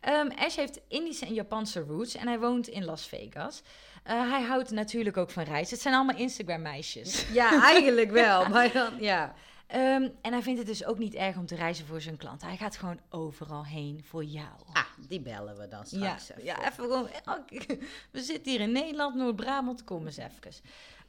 [0.00, 3.62] Ehm, Ash heeft Indische en Japanse roots en hij woont in Las Vegas.
[4.02, 5.72] Eh, hij houdt natuurlijk ook van reizen.
[5.74, 7.26] Het zijn allemaal Instagram-meisjes.
[7.32, 8.48] ja, eigenlijk wel.
[8.48, 9.34] Maar dan, ja.
[9.66, 12.48] Ehm, en hij vindt het dus ook niet erg om te reizen voor zijn klanten.
[12.48, 14.52] Hij gaat gewoon overal heen voor jou.
[14.72, 16.44] Ah, die bellen we dan ja, straks even.
[16.44, 17.08] ja, even gewoon.
[17.24, 17.78] elke-
[18.12, 20.52] We zitten hier in Nederland, Noord-Brabant, kom eens even.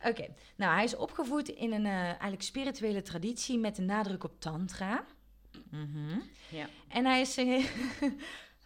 [0.06, 4.40] Oké, nou, hij is opgevoed in een eh, eigenlijk spirituele traditie met een nadruk op
[4.40, 5.04] Tantra.
[5.72, 6.20] Mhm.
[6.50, 6.66] Ja.
[6.88, 7.66] En hij is, he-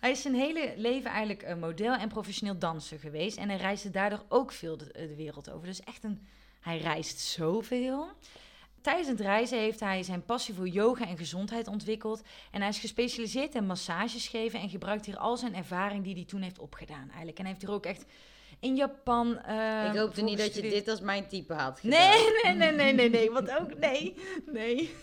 [0.04, 3.38] hij is zijn hele leven eigenlijk een model en professioneel danser geweest.
[3.38, 5.68] En hij reisde daardoor ook veel de, de wereld over.
[5.68, 6.28] Dus echt een.
[6.62, 8.08] Hij reist zoveel.
[8.82, 12.22] Tijdens het reizen heeft hij zijn passie voor yoga en gezondheid ontwikkeld.
[12.52, 16.26] En hij is gespecialiseerd in massages geven en gebruikt hier al zijn ervaring die hij
[16.26, 17.38] toen heeft opgedaan eigenlijk.
[17.38, 18.06] En hij heeft hier ook echt
[18.60, 19.40] in Japan.
[19.40, 22.00] eh, ik hoopte niet dat je dit als mijn type had gedaan.
[22.00, 23.32] Nee, nee, nee, nee, nee, nee.
[23.32, 24.16] Want ook nee.
[24.46, 24.96] Nee.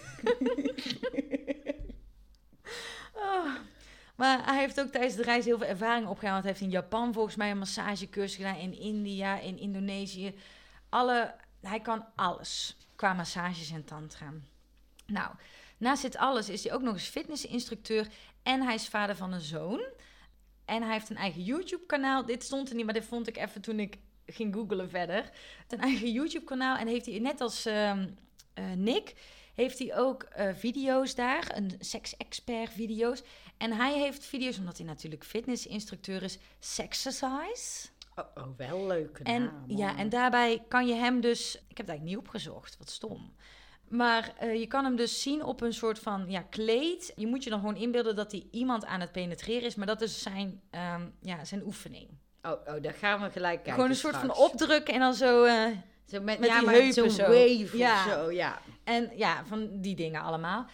[3.14, 3.54] Oh.
[4.20, 6.33] Maar hij heeft ook tijdens de reis heel veel ervaring opgedaan.
[6.33, 8.56] Want hij heeft in Japan volgens mij een massagecursus gedaan.
[8.56, 10.35] In India, in Indonesië.
[10.88, 14.33] Alle, hij kan alles qua massages en tantra.
[15.06, 15.35] Nou,
[15.78, 18.09] naast dit alles is hij ook nog eens fitnessinstructeur.
[18.42, 19.80] En hij is vader van een zoon.
[20.64, 22.26] En hij heeft een eigen YouTube-kanaal.
[22.26, 25.30] Dit stond er niet, maar dit vond ik even toen ik ging googlen verder.
[25.68, 26.76] Een eigen YouTube-kanaal.
[26.76, 28.09] En heeft hij, net als ehm,
[28.54, 29.14] eh, Nick,
[29.54, 31.56] heeft hij ook eh, video's daar.
[31.56, 33.22] Een sex-expert-video's.
[33.61, 37.88] En hij heeft video's, omdat hij natuurlijk fitnessinstructeur is, Sexercise.
[38.16, 39.20] Oh, oh, wel leuk.
[39.23, 41.55] En, ja, en daarbij kan je hem dus...
[41.55, 43.33] Ik heb het eigenlijk niet opgezocht, wat stom.
[43.88, 47.12] Maar eh, je kan hem dus zien op een soort van ja, kleed.
[47.16, 49.75] Je moet je dan gewoon inbeelden dat hij iemand aan het penetreren is.
[49.75, 52.09] Maar dat is zijn, ehm, ja, zijn oefening.
[52.42, 54.37] Oh, oh, daar gaan we gelijk kijken gewoon een soort straks.
[54.37, 55.44] van opdrukken en dan zo...
[55.44, 55.66] eh,
[56.07, 57.23] Zo met, met ja, die maar heupen zo.
[57.23, 58.05] wave Ja.
[58.07, 58.61] of zo, ja.
[58.85, 60.66] En ja, van die dingen allemaal.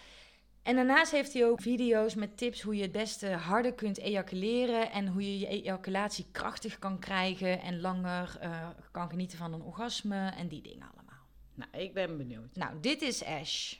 [0.67, 4.91] En daarnaast heeft hij ook video's met tips hoe je het beste harder kunt ejaculeren.
[4.91, 7.61] En hoe je je ejaculatie krachtig kan krijgen.
[7.61, 10.31] En langer eh, kan genieten van een orgasme.
[10.37, 11.25] En die dingen allemaal.
[11.53, 12.55] Nou, ik ben benieuwd.
[12.55, 13.73] Nou, dit is Ash.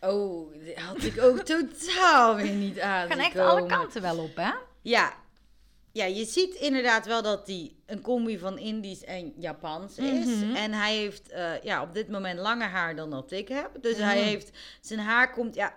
[0.00, 4.36] Oh, dit had ik ook totaal weer niet aan Gaan echt alle kanten wel op,
[4.36, 4.50] hè?
[4.82, 5.12] Ja.
[5.92, 10.26] ja, je ziet inderdaad wel dat hij een combi van Indisch en Japans is.
[10.26, 10.54] Mhm.
[10.54, 13.70] En hij heeft eh, ja, op dit moment langer haar dan dat ik heb.
[13.80, 14.26] Dus hij Mhm.
[14.26, 14.50] heeft,
[14.80, 15.74] zijn haar komt, ja,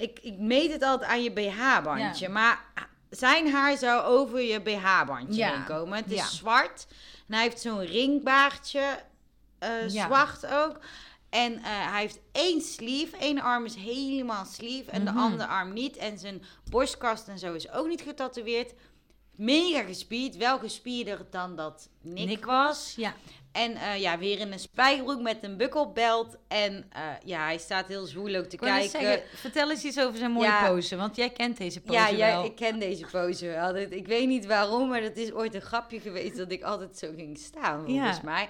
[0.00, 2.26] ik, ik meet het altijd aan je BH-bandje.
[2.26, 2.32] Ja.
[2.32, 2.64] Maar
[3.10, 5.52] zijn haar zou over je BH-bandje Ja.
[5.52, 5.96] heen komen.
[5.96, 6.24] Het is Ja.
[6.26, 6.86] zwart.
[7.28, 9.02] En hij heeft zo'n ringbaardje,
[9.60, 9.88] Ja.
[9.88, 10.78] zwart ook.
[11.30, 13.16] En eh, hij heeft één sleeve.
[13.20, 15.14] Eén arm is helemaal sleeve en Mhm.
[15.14, 15.96] de andere arm niet.
[15.96, 18.72] En zijn borstkast en zo is ook niet getatoeëerd.
[19.36, 20.36] Mega gespierd.
[20.36, 22.92] Wel gespierder dan dat Nick, was.
[22.96, 23.14] Ja.
[23.52, 26.36] En eh, ja, weer in een spijkerbroek met een bukkelbelt.
[26.48, 28.90] En eh, ja, hij staat heel zwoel ook te kijken.
[28.90, 30.68] zeggen, vertel eens iets over zijn mooie Ja.
[30.68, 30.96] pose.
[30.96, 32.16] Want jij kent deze pose Ja, wel.
[32.16, 33.76] jij, ik ken deze pose wel.
[33.76, 37.12] Ik weet niet waarom, maar dat is ooit een grapje geweest dat ik altijd zo
[37.16, 38.22] ging staan, volgens Ja.
[38.24, 38.48] mij.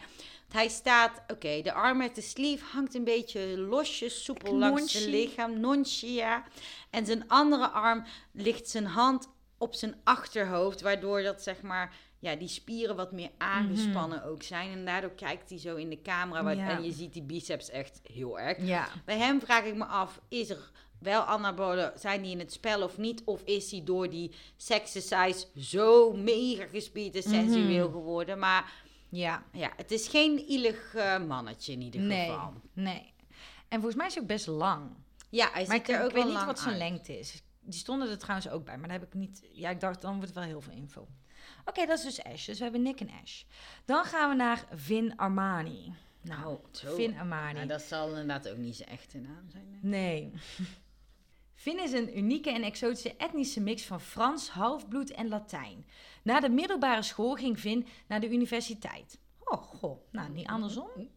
[0.52, 5.08] Hij staat, oké, de arm met de sleeve hangt een beetje losjes, soepel langs zijn
[5.10, 6.42] lichaam, nonchi, ja.
[6.90, 12.34] En zijn andere arm ligt zijn hand op zijn achterhoofd, waardoor dat, zeg maar, ja,
[12.36, 14.70] die spieren wat meer aangespannen ook zijn.
[14.72, 16.68] En daardoor kijkt hij zo in de camera Ja.
[16.68, 18.58] en je ziet die biceps echt heel erg.
[18.66, 18.88] Ja.
[19.04, 22.82] Bij hem vraag ik me af, is er wel anabolen, zijn die in het spel
[22.82, 23.22] of niet?
[23.24, 24.30] Of is hij door die
[24.68, 27.96] exercise zo mega gespierd en sensueel Mhm.
[27.96, 28.38] geworden?
[28.38, 28.72] Maar
[29.12, 32.52] Ja, ja, het is geen ielig eh, mannetje in ieder nee, geval.
[32.72, 33.12] nee.
[33.68, 34.90] En volgens mij is hij ook best lang.
[35.30, 36.78] Ja, hij Maar ik, er ook ik weet niet wat zijn uit.
[36.82, 37.42] lengte is.
[37.60, 39.48] Die stonden er trouwens ook bij, maar daar heb ik niet...
[39.52, 41.08] Ja, ik dacht, dan wordt het wel heel veel info.
[41.64, 42.46] Oké, dat is dus Ash.
[42.46, 43.42] Dus we hebben Nick en Ash.
[43.84, 45.94] Dan gaan we naar Vin Armani.
[46.22, 46.94] Nou, Nou, zo.
[46.94, 47.58] Vin Armani.
[47.58, 49.78] Ja, dat zal inderdaad ook niet zijn echte naam zijn.
[49.82, 50.32] Nee.
[51.54, 55.86] Vin is een unieke en exotische etnische mix van Frans, halfbloed en Latijn.
[56.22, 59.18] Na de middelbare school ging Vin naar de universiteit.
[59.50, 59.98] Oh, goh.
[60.10, 60.88] Nou, niet andersom.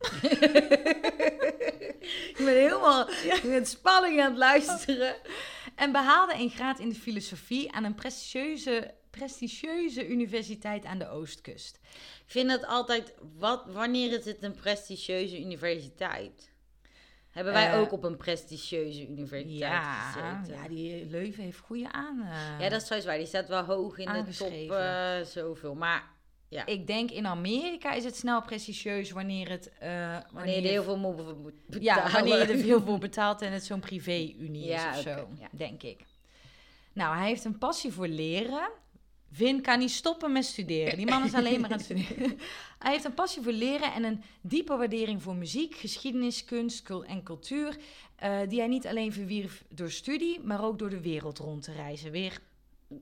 [2.30, 3.08] Ik ben helemaal
[3.44, 5.16] met spanning aan het luisteren.
[5.76, 11.80] En behaalde een graad in de filosofie aan een prestigieuze, prestigieuze universiteit aan de Oostkust.
[12.26, 16.52] Ik vind het altijd, wat, wanneer is het een prestigieuze universiteit?
[17.30, 20.62] Hebben wij Eh, ook op een prestigieuze universiteit Ja, gezeten?
[20.62, 22.22] ja, die Leuven heeft goede aan.
[22.22, 22.60] eh.
[22.60, 23.18] Ja, dat is trouwens waar.
[23.18, 25.76] Die staat wel hoog in de top eh, zoveel.
[25.76, 26.12] Maar
[26.54, 29.72] ja, Ik denk in Amerika is het snel prestigieus wanneer het...
[29.80, 31.84] eh, wanneer je heel veel moet be- moet betalen.
[31.84, 35.28] Ja, wanneer je er veel voor betaalt en het zo'n privé-unie Ja, is of zo,
[35.40, 35.48] ja.
[35.52, 36.00] denk ik.
[36.94, 38.70] Nou, hij heeft een passie voor leren.
[39.32, 40.98] Vin kan niet stoppen met studeren.
[40.98, 42.38] Die man is alleen maar aan het studeren.
[42.80, 47.24] Hij heeft een passie voor leren en een diepe waardering voor muziek, geschiedenis, kunst en
[47.24, 47.78] cultuur.
[48.16, 51.72] eh, die hij niet alleen verwierf door studie, maar ook door de wereld rond te
[51.74, 52.12] reizen.
[52.12, 52.40] Weer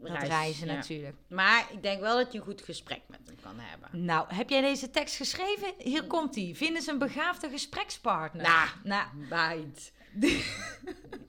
[0.03, 0.73] reizen ja.
[0.73, 1.15] natuurlijk.
[1.27, 4.05] Maar ik denk wel dat je een goed gesprek met hem kan hebben.
[4.05, 5.73] Nou, heb jij deze tekst geschreven?
[5.77, 6.51] Hier komt hij.
[6.55, 8.41] Vin is een begaafde gesprekspartner.
[8.43, 9.91] Nou, nou meid.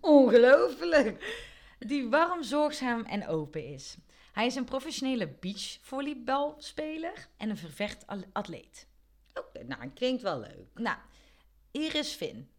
[0.01, 1.41] Ongelooflijk.
[1.79, 3.97] die warm, zorgzaam en open is.
[4.33, 8.87] Hij is een professionele beachvolleybalspeler en een vervecht atleet.
[9.35, 10.69] Oké, nou, klinkt wel leuk.
[10.75, 10.97] Nou,
[11.71, 12.51] Iris Vin.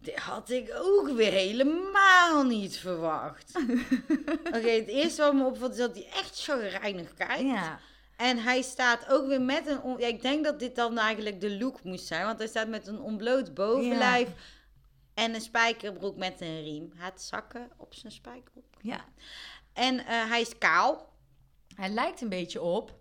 [0.00, 3.52] Dit had ik ook weer helemaal niet verwacht.
[4.56, 7.40] Oké, het eerste wat me opvalt is dat hij echt chagrijnig kijkt.
[7.42, 7.80] Ja,
[8.16, 9.80] En hij staat ook weer met een...
[9.82, 12.24] on- Ja, ik denk dat dit dan eigenlijk de look moest zijn.
[12.26, 14.28] Want hij staat met een ontbloot bovenlijf
[15.14, 16.92] en een spijkerbroek met een riem.
[16.96, 18.74] Hij had zakken op zijn spijkerbroek.
[18.82, 19.04] ja.
[19.72, 21.12] En eh, hij is kaal.
[21.74, 22.94] Hij lijkt een beetje op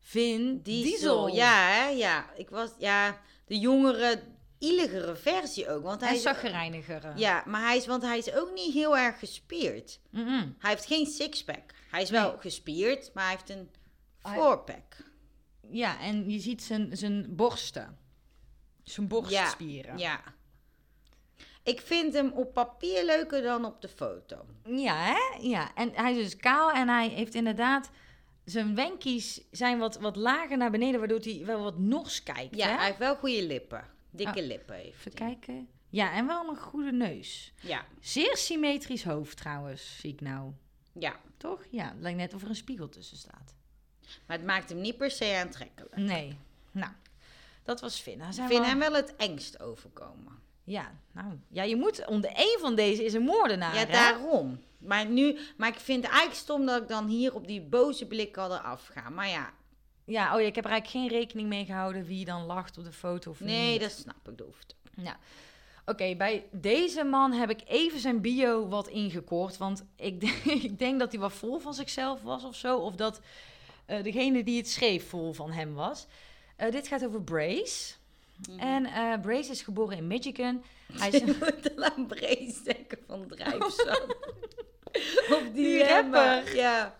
[0.00, 0.90] Vin Diesel.
[0.90, 1.28] Diesel.
[1.28, 1.86] Ja, hè?
[1.88, 2.26] Ja.
[2.36, 2.70] Ik was...
[2.78, 4.22] Ja, de jongere,
[4.62, 5.82] ieligere versie ook.
[5.82, 6.22] Want hij En is...
[6.22, 7.12] zaggerijniger.
[7.18, 7.86] Ja, maar hij is...
[7.86, 10.00] Want hij is ook niet heel erg gespierd.
[10.10, 10.54] Mm-mm.
[10.58, 11.74] Hij heeft geen sixpack.
[11.90, 12.40] Hij is wel Nee.
[12.40, 13.70] gespierd, maar hij heeft een
[14.18, 14.96] fourpack.
[15.70, 17.98] ja en je ziet zijn, zijn borsten.
[18.82, 19.98] Zijn borstspieren.
[19.98, 20.20] Ja.
[21.62, 24.46] Ik vind hem op papier leuker dan op de foto.
[24.64, 25.38] Ja, hè?
[25.48, 27.90] Ja, en hij is dus kaal en hij heeft inderdaad...
[28.44, 32.56] Zijn wenkies zijn wat, wat lager naar beneden, waardoor hij wel wat nors kijkt.
[32.56, 32.74] Ja, hè?
[32.76, 33.84] hij heeft wel goede lippen.
[34.12, 34.46] Dikke Oh.
[34.46, 35.68] lippen heeft Even kijken.
[35.88, 37.52] Ja, en wel een goede neus.
[37.60, 40.52] Ja, Zeer symmetrisch hoofd trouwens, zie ik nou.
[40.92, 41.20] ja.
[41.36, 41.64] Toch?
[41.70, 43.54] Ja, het lijkt net of er een spiegel tussen staat.
[44.26, 45.96] Maar het maakt hem niet per se aantrekkelijk.
[45.96, 46.36] Nee.
[46.70, 46.92] Nou,
[47.62, 48.18] dat was Finn.
[48.20, 50.40] Hij Ik zijn wel- hem wel het engst overkomen.
[50.64, 51.38] Ja, nou.
[51.48, 52.06] Ja, je moet...
[52.06, 53.92] Onder één van deze is een moordenaar, ja, hè?
[53.92, 54.60] daarom.
[54.78, 58.06] Maar, nu, maar ik vind het eigenlijk stom dat ik dan hier op die boze
[58.06, 59.08] blik al eraf ga.
[59.10, 59.52] Maar ja,
[60.12, 62.84] Ja, oh ja, ik heb er eigenlijk geen rekening mee gehouden wie dan lacht op
[62.84, 63.80] de foto of nee, niet.
[63.80, 64.38] dat snap ik.
[64.38, 64.74] Dat hoeft.
[64.96, 65.16] Ja.
[65.86, 69.56] Oké, bij deze man heb ik even zijn bio wat ingekort.
[69.56, 70.34] Want ik denk,
[70.68, 72.78] ik denk dat hij wat vol van zichzelf was of zo.
[72.78, 73.20] Of dat
[73.86, 76.06] eh, degene die het schreef vol van hem was.
[76.56, 77.94] Eh, dit gaat over Brace.
[78.48, 78.58] Mhm.
[78.58, 80.64] En eh, Brace is geboren in Michigan.
[80.92, 81.22] Hij is
[81.76, 84.16] al aan Brace denken van drijfzand.
[85.30, 86.34] of die, Die rapper.
[86.34, 86.92] rapper.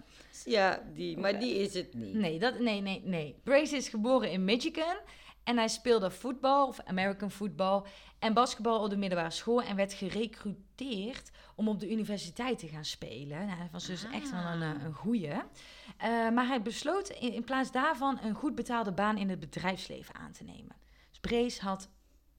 [0.44, 0.70] Ja.
[0.70, 1.18] ja, die.
[1.18, 2.14] Maar die is het niet.
[2.14, 3.40] Nee, dat, nee, nee, nee.
[3.42, 4.96] Brace is geboren in Michigan.
[5.44, 7.82] En hij speelde voetbal, of American football,
[8.18, 9.62] en basketbal op de middelbare school.
[9.62, 13.46] En werd gerecruiteerd om op de universiteit te gaan spelen.
[13.46, 15.28] Nou, hij was dus echt wel een, eh, een goeie.
[15.28, 20.14] Eh, maar hij besloot in, in plaats daarvan een goed betaalde baan in het bedrijfsleven
[20.14, 20.76] aan te nemen.
[21.10, 21.90] Dus Brace had,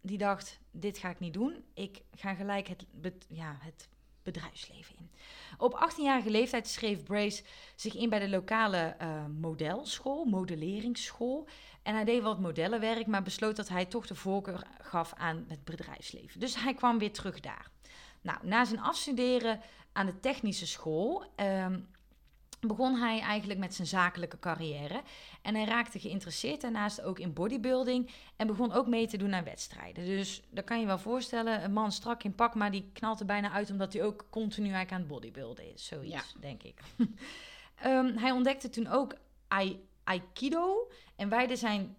[0.01, 1.63] die dacht, dit ga ik niet doen.
[1.73, 2.85] Ik ga gelijk het,
[3.27, 3.89] ja, het
[4.23, 5.11] bedrijfsleven in.
[5.57, 7.43] Op 18-jarige leeftijd schreef Brace
[7.75, 11.47] zich in bij de lokale eh, modelschool, modelleringsschool.
[11.83, 15.63] En hij deed wat modellenwerk, maar besloot dat hij toch de voorkeur gaf aan het
[15.63, 16.39] bedrijfsleven.
[16.39, 17.69] Dus hij kwam weer terug daar.
[18.21, 19.59] Nou, na zijn afstuderen
[19.91, 21.79] aan de technische school ehm,
[22.67, 25.01] begon hij eigenlijk met zijn zakelijke carrière.
[25.41, 29.43] En hij raakte geïnteresseerd daarnaast ook in bodybuilding en begon ook mee te doen aan
[29.43, 30.05] wedstrijden.
[30.05, 33.25] Dus dat kan je wel voorstellen, een man strak in pak, maar die knalt er
[33.25, 35.85] bijna uit omdat hij ook continu eigenlijk aan het bodybuilden is.
[35.85, 36.79] Zoiets, denk ik.
[37.75, 39.15] Ehm, hij ontdekte toen ook
[39.47, 41.95] ai- Aikido en wijde zijn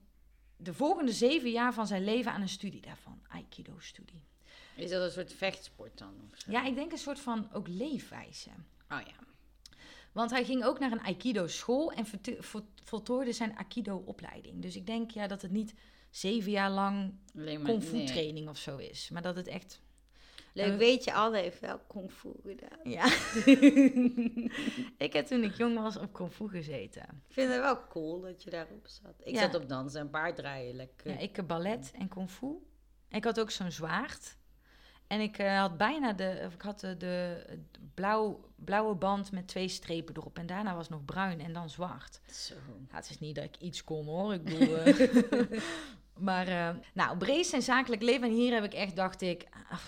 [0.57, 3.21] de volgende zeven jaar van zijn leven aan een studie daarvan.
[3.29, 4.23] Aikido-studie.
[4.77, 6.15] Is dat een soort vechtsport dan?
[6.47, 8.51] Ja, ik denk een soort van ook leefwijze.
[8.91, 9.15] Oh ja.
[10.15, 12.07] Want hij ging ook naar een Aikido-school en
[12.85, 14.63] voltooide zijn Aikido-opleiding.
[14.63, 15.75] Dus ik denk ja, dat het niet
[16.11, 17.15] zeven jaar lang
[17.63, 18.07] kung fu nee.
[18.07, 19.11] training of zo is.
[19.11, 19.81] Maar dat het echt...
[20.53, 22.79] Leuk, En- weet je, Anne heeft wel kung fu gedaan.
[22.91, 23.05] Ja.
[25.07, 27.03] ik heb toen ik jong was op kung fu gezeten.
[27.03, 29.15] Ik vind het wel cool dat je daarop zat.
[29.25, 29.41] Ik Ja.
[29.41, 31.11] zat op dansen en paardrijden, lekker.
[31.11, 32.47] Ja, ik heb ballet en kung fu.
[33.09, 34.37] Ik had ook zo'n zwaard.
[35.15, 37.37] En ik eh, had bijna de, of ik had de,
[37.95, 40.39] blauw, blauwe band met twee strepen erop.
[40.39, 42.21] En daarna was nog bruin en dan zwart.
[42.33, 42.55] Zo.
[42.91, 44.35] Ja, het is niet dat ik iets kon hoor.
[44.35, 44.77] Ik bedoel.
[44.77, 45.61] eh,
[46.29, 48.29] maar, eh, nou, Brace en zakelijk leven.
[48.29, 49.47] En hier heb ik echt, dacht ik.
[49.71, 49.79] ah,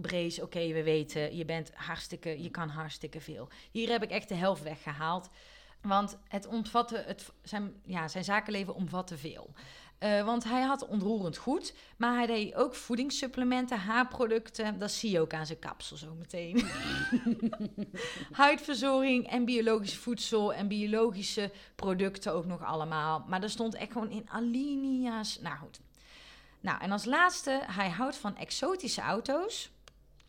[0.00, 1.36] Brace, oké, we weten.
[1.36, 3.48] Je bent hartstikke, je kan hartstikke veel.
[3.70, 5.28] Hier heb ik echt de helft weggehaald.
[5.80, 9.50] Want het omvatte, het, zijn, ja, zijn zakenleven omvatte veel.
[9.98, 14.78] Eh, want hij had onroerend goed, maar hij deed ook voedingssupplementen, haarproducten.
[14.78, 16.66] Dat zie je ook aan zijn kapsel zo meteen.
[18.32, 23.24] Huidverzorging en biologisch voedsel en biologische producten ook nog allemaal.
[23.28, 25.40] Maar er stond echt gewoon in alinea's.
[25.40, 25.80] Nou goed.
[26.60, 29.70] Nou, en als laatste, hij houdt van exotische auto's.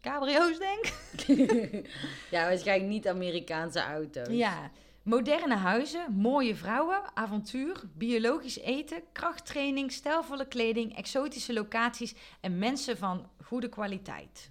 [0.02, 0.86] Cabrio's, denk
[1.28, 1.90] ik.
[2.32, 4.28] ja, waarschijnlijk niet Amerikaanse auto's.
[4.28, 4.72] Ja.
[5.06, 13.30] Moderne huizen, mooie vrouwen, avontuur, biologisch eten, krachttraining, stijlvolle kleding, exotische locaties en mensen van
[13.44, 14.50] goede kwaliteit.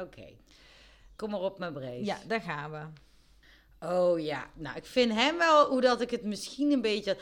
[0.00, 0.26] Oké.
[1.16, 2.04] Kom maar op mijn brace.
[2.04, 2.82] Ja, daar gaan we.
[3.86, 7.16] Oh ja, nou ik vind hem wel, hoe dat ik het misschien een beetje...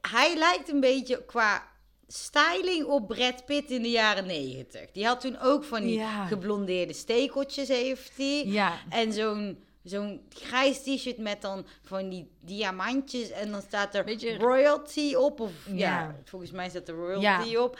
[0.00, 1.68] Hij lijkt een beetje qua
[2.06, 4.90] styling op Brad Pitt in de jaren negentig.
[4.90, 6.26] Die had toen ook van die Ja.
[6.26, 8.44] geblondeerde stekeltjes heeft hij.
[8.46, 13.30] Ja, En zo'n zo'n grijs t-shirt met dan van die diamantjes.
[13.30, 15.40] En dan staat er Beetje- royalty op.
[15.40, 15.74] Of ja.
[15.74, 16.16] Ja.
[16.24, 17.78] volgens mij staat er royalty op.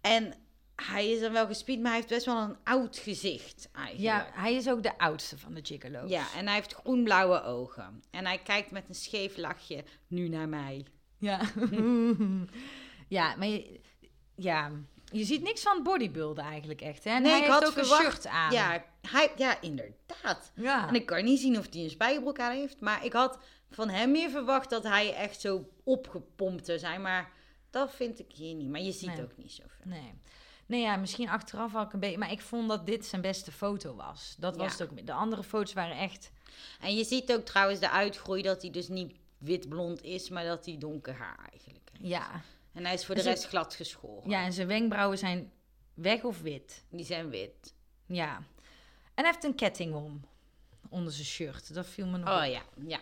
[0.00, 0.34] En
[0.74, 4.04] hij is dan wel gespied, maar hij heeft best wel een oud gezicht eigenlijk.
[4.04, 6.10] ja, hij is ook de oudste van de Gigolo's.
[6.10, 8.02] Ja, en hij heeft groen-blauwe ogen.
[8.10, 10.86] En hij kijkt met een scheef lachje nu naar mij.
[11.18, 11.40] Ja.
[13.08, 13.80] ja, maar je,
[14.34, 14.70] ja,
[15.12, 17.04] je ziet niks van bodybuilden eigenlijk echt.
[17.04, 17.10] Hè?
[17.10, 18.52] En Nee, hij ik heeft had ook verwacht- een shirt aan.
[18.52, 20.52] Ja, hij, ja, inderdaad.
[20.54, 20.88] ja.
[20.88, 22.80] En ik kan niet zien of hij een spijkerbroek aan heeft.
[22.80, 23.38] Maar ik had
[23.70, 27.02] van hem meer verwacht dat hij echt zo opgepompt zou zijn.
[27.02, 27.30] Maar
[27.70, 28.68] dat vind ik hier niet.
[28.68, 29.22] Maar je ziet Nee.
[29.22, 29.84] ook niet zoveel.
[29.84, 30.12] Nee.
[30.66, 32.18] Nee, ja, misschien achteraf had ik een beetje...
[32.18, 34.36] Maar ik vond dat dit zijn beste foto was.
[34.38, 35.06] Dat was het ook.
[35.06, 36.30] De andere foto's waren echt...
[36.80, 40.64] En je ziet ook trouwens de uitgroei dat hij dus niet wit-blond is, maar dat
[40.64, 42.06] hij donker haar eigenlijk heeft.
[42.06, 42.40] Ja.
[42.74, 44.30] En hij is voor de rest glad geschoren.
[44.30, 45.52] ja, en zijn wenkbrauwen zijn
[45.94, 46.84] weg of wit.
[46.90, 47.74] Die zijn wit.
[48.06, 48.36] Ja.
[49.14, 50.20] En hij heeft een ketting om.
[50.88, 51.74] Onder zijn shirt.
[51.74, 52.50] Dat viel me nog Oh op.
[52.52, 53.00] ja, ja,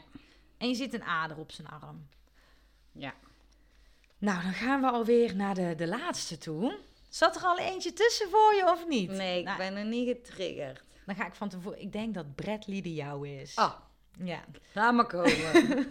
[0.58, 2.08] En je ziet een ader op zijn arm.
[2.92, 3.14] ja.
[4.18, 6.78] Nou, dan gaan we alweer naar de, de laatste toe.
[7.08, 9.10] Zat er al eentje tussen voor je of niet?
[9.10, 10.82] Nee, ik Nou, ben er niet getriggerd.
[11.06, 11.80] Dan ga ik van tevoren...
[11.80, 13.56] Ik denk dat Bradley de jouwe is.
[13.56, 13.72] Ah,
[14.24, 14.44] Ja.
[14.74, 15.36] laat maar komen.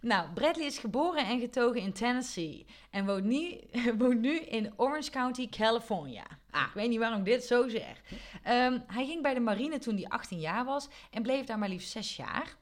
[0.00, 2.66] Nou, Bradley is geboren en getogen in Tennessee.
[2.90, 3.60] En woont nu,
[3.98, 6.24] woont nu in Orange County, California.
[6.50, 6.66] Ah.
[6.66, 8.02] Ik weet niet waarom ik dit zo zeg.
[8.42, 10.88] Ehm, hij ging bij de marine toen hij 18 jaar was.
[11.10, 12.56] En bleef daar maar liefst 6 jaar.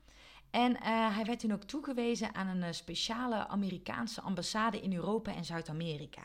[0.51, 5.35] En eh, hij werd toen ook toegewezen aan een eh, speciale Amerikaanse ambassade in Europa
[5.35, 6.23] en Zuid-Amerika.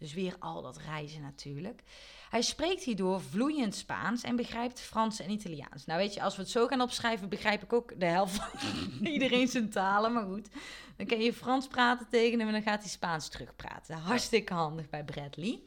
[0.00, 1.82] Dus weer al dat reizen natuurlijk.
[2.30, 5.84] Hij spreekt hierdoor vloeiend Spaans en begrijpt Frans en Italiaans.
[5.84, 9.06] Nou weet je, als we het zo gaan opschrijven, begrijp ik ook de helft van
[9.14, 10.12] iedereen zijn talen.
[10.12, 10.48] Maar goed,
[10.96, 13.96] dan kan je Frans praten tegen hem en dan gaat hij Spaans terugpraten.
[13.96, 15.60] Hartstikke handig bij Bradley.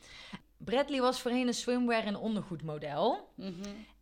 [0.58, 3.34] Bradley was voorheen een swimwear- en ondergoedmodel.
[3.36, 3.52] Mhm.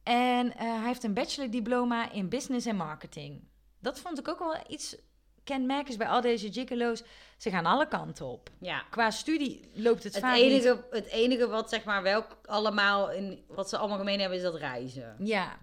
[0.03, 3.43] En eh, hij heeft een bachelordiploma in business en marketing.
[3.79, 4.95] Dat vond ik ook wel iets
[5.43, 7.03] kenmerkends bij al deze gigolo's.
[7.37, 8.49] Ze gaan alle kanten op.
[8.59, 8.83] Ja.
[8.89, 10.43] Qua studie loopt het, Het vaak niet.
[10.43, 14.43] enige, het enige wat zeg maar wel allemaal in, wat ze allemaal gemeen hebben is
[14.43, 15.15] dat reizen.
[15.19, 15.57] Ja.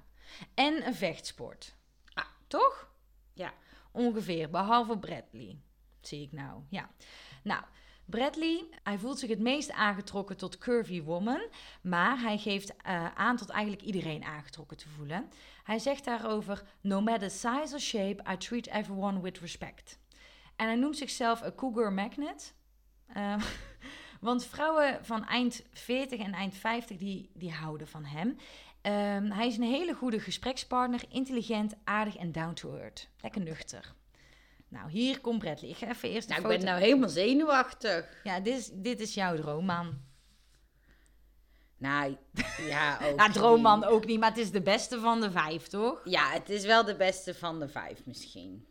[0.54, 1.74] En een vechtsport.
[2.14, 2.24] Ah.
[2.46, 2.88] Toch?
[3.34, 3.52] Ja.
[3.92, 5.58] Ongeveer, behalve Bradley.
[6.00, 6.62] Zie ik nou.
[6.68, 6.90] Ja.
[7.42, 7.62] Nou,
[8.04, 11.40] Bradley, hij voelt zich het meest aangetrokken tot curvy woman.
[11.82, 15.30] Maar hij geeft eh, aan tot eigenlijk iedereen aangetrokken te voelen.
[15.68, 19.98] Hij zegt daarover: No matter size or shape, I treat everyone with respect.
[20.56, 22.54] En hij noemt zichzelf een cougar magnet.
[23.06, 23.42] Eh,
[24.20, 28.36] want vrouwen van eind 40 en eind 50 die, die houden van hem.
[28.82, 33.08] Ehm, hij is een hele goede gesprekspartner, intelligent, aardig en down to earth.
[33.20, 33.94] Lekker nuchter.
[34.68, 35.70] Nou, hier komt Bradley.
[35.70, 38.20] Ik ga even eerst Nou, ik ben nou helemaal zenuwachtig.
[38.24, 40.00] Ja, dit is, dit is jouw droomman.
[41.78, 42.16] Nou,
[42.66, 43.18] ja, ook.
[43.18, 43.88] Ja, droomman niet.
[43.88, 46.00] ook niet, maar het is de beste van de vijf, toch?
[46.04, 48.66] Ja, het is wel de beste van de vijf misschien.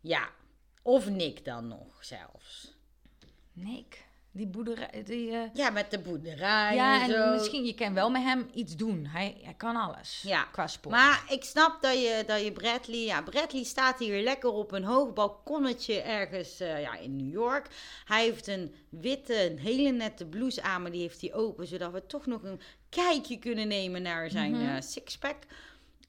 [0.00, 0.28] Ja.
[0.82, 2.76] Of Nick dan nog zelfs.
[3.52, 4.04] Nick.
[4.34, 5.30] Die boerderij, die...
[5.30, 7.32] eh, Ja, met de boerderij ja, en en zo.
[7.32, 9.06] misschien, je kan wel met hem iets doen.
[9.06, 10.22] Hij, hij kan alles.
[10.26, 10.94] Ja, Qua sport.
[10.94, 12.98] Maar ik snap dat je, dat je Bradley...
[13.04, 17.66] Ja, Bradley staat hier lekker op een hoog balkonnetje ergens eh, ja, in New York.
[18.04, 21.66] Hij heeft een witte, een hele nette blouse aan, maar die heeft hij open...
[21.66, 24.68] zodat we toch nog een kijkje kunnen nemen naar zijn Mhm.
[24.68, 25.36] eh, sixpack.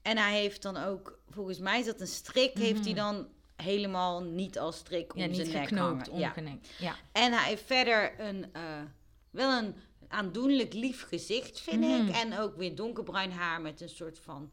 [0.02, 2.58] En hij heeft dan ook, volgens mij is dat een strik...
[2.58, 6.62] heeft hij dan helemaal niet als strik om ja, zijn nek geknoopt, hangen.
[6.78, 6.96] Ja.
[7.12, 8.62] En hij heeft verder een, eh,
[9.30, 9.74] wel een
[10.08, 12.06] aandoenlijk lief gezicht, vind Mhm.
[12.08, 12.14] ik.
[12.14, 14.50] En ook weer donkerbruin haar met een soort van...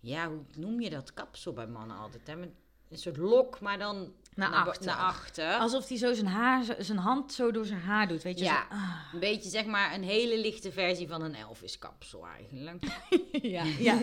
[0.00, 2.26] Ja, hoe noem je dat kapsel bij mannen altijd?
[2.26, 2.36] Hè?
[2.36, 2.50] Met
[2.88, 4.86] een soort lok, maar dan Naar bo- achter.
[4.86, 5.54] Naar achter.
[5.54, 8.44] Alsof hij zo zijn, haar, zijn hand zo door zijn haar doet, weet je?
[8.44, 8.66] Ja.
[8.70, 9.12] Zo, ah.
[9.12, 12.84] Een beetje zeg maar een hele lichte versie van een Elvis kapsel eigenlijk.
[13.56, 13.98] ja, ja.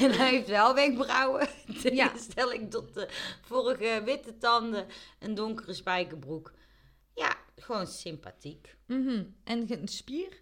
[0.00, 1.48] en hij heeft wel wenkbrauwen.
[1.66, 2.08] Ja.
[2.08, 3.08] Tegenstelling tot de
[3.42, 4.86] vorige witte tanden.
[5.18, 6.52] Een donkere spijkerbroek.
[7.14, 8.76] Ja, gewoon sympathiek.
[8.86, 9.24] Mhm.
[9.44, 10.40] En een spier?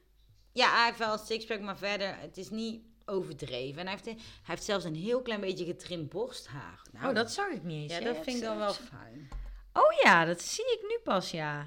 [0.53, 3.78] Ja, hij heeft wel een sixpack, maar verder, het is niet overdreven.
[3.80, 6.82] En hij heeft, hij heeft zelfs een heel klein beetje getrimd borsthaar.
[6.92, 7.92] Nou, oh, dat zag ik niet eens.
[7.92, 8.14] ja, hè?
[8.14, 9.28] dat vind ik dan wel fijn.
[9.72, 11.66] Oh ja, dat zie ik nu pas, ja.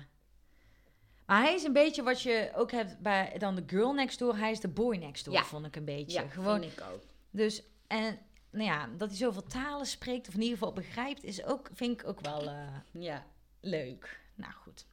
[1.25, 4.35] Maar hij is een beetje wat je ook hebt bij dan de girl next door.
[4.37, 5.43] Hij is de boy next door, Ja.
[5.43, 6.21] vond ik een beetje.
[6.21, 7.01] Ja, Gewoon, ik ook.
[7.31, 8.19] dus, en
[8.51, 12.01] nou ja, dat hij zoveel talen spreekt, of in ieder geval begrijpt, is ook, vind
[12.01, 13.25] ik ook wel eh, Ja.
[13.61, 14.19] leuk.
[14.35, 14.85] Nou goed.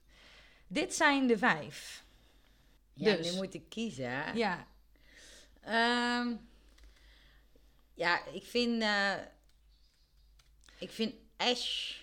[0.66, 2.04] Dit zijn de vijf.
[2.94, 3.30] Ja, Dus.
[3.30, 4.36] nu moet ik kiezen.
[4.36, 4.66] Ja.
[5.64, 6.36] Ehm,
[7.94, 8.82] ja, ik vind...
[8.82, 9.14] eh,
[10.78, 11.94] ik vind Ash...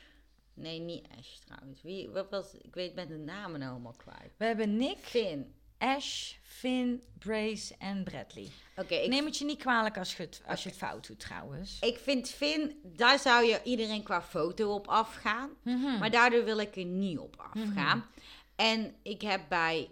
[0.53, 1.81] Nee, niet Ash trouwens.
[1.81, 2.53] Wie, wat was...
[2.53, 4.33] Ik weet met de namen nou helemaal kwijt.
[4.37, 5.55] We hebben Nick, Finn.
[5.77, 8.47] Ash, Finn, Brace en Bradley.
[8.75, 11.19] Oké, ik Neem het je niet kwalijk als je het, als je het fout doet
[11.19, 11.79] trouwens.
[11.79, 15.49] Ik vind Finn, daar zou je iedereen qua foto op afgaan.
[15.63, 15.99] Mhm.
[15.99, 18.05] Maar daardoor wil ik er niet op afgaan.
[18.55, 19.89] En ik heb bij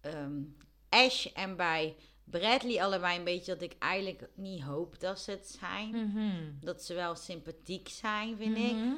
[0.00, 0.42] ehm,
[0.88, 5.56] Ash en bij Bradley allebei een beetje dat ik eigenlijk niet hoop dat ze het
[5.60, 5.88] zijn.
[5.88, 6.52] Mhm.
[6.60, 8.72] Dat ze wel sympathiek zijn, vind ik.
[8.72, 8.94] Mhm.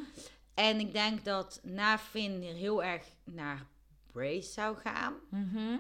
[0.55, 3.67] En ik denk dat na Finn heel erg naar
[4.13, 5.15] Brace zou gaan.
[5.31, 5.79] Mhm.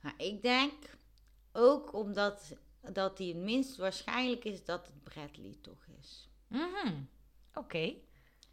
[0.00, 0.72] Maar ik denk
[1.52, 2.56] ook omdat
[2.92, 6.28] dat die het minst waarschijnlijk is dat het Bradley toch is.
[7.54, 7.94] Oké.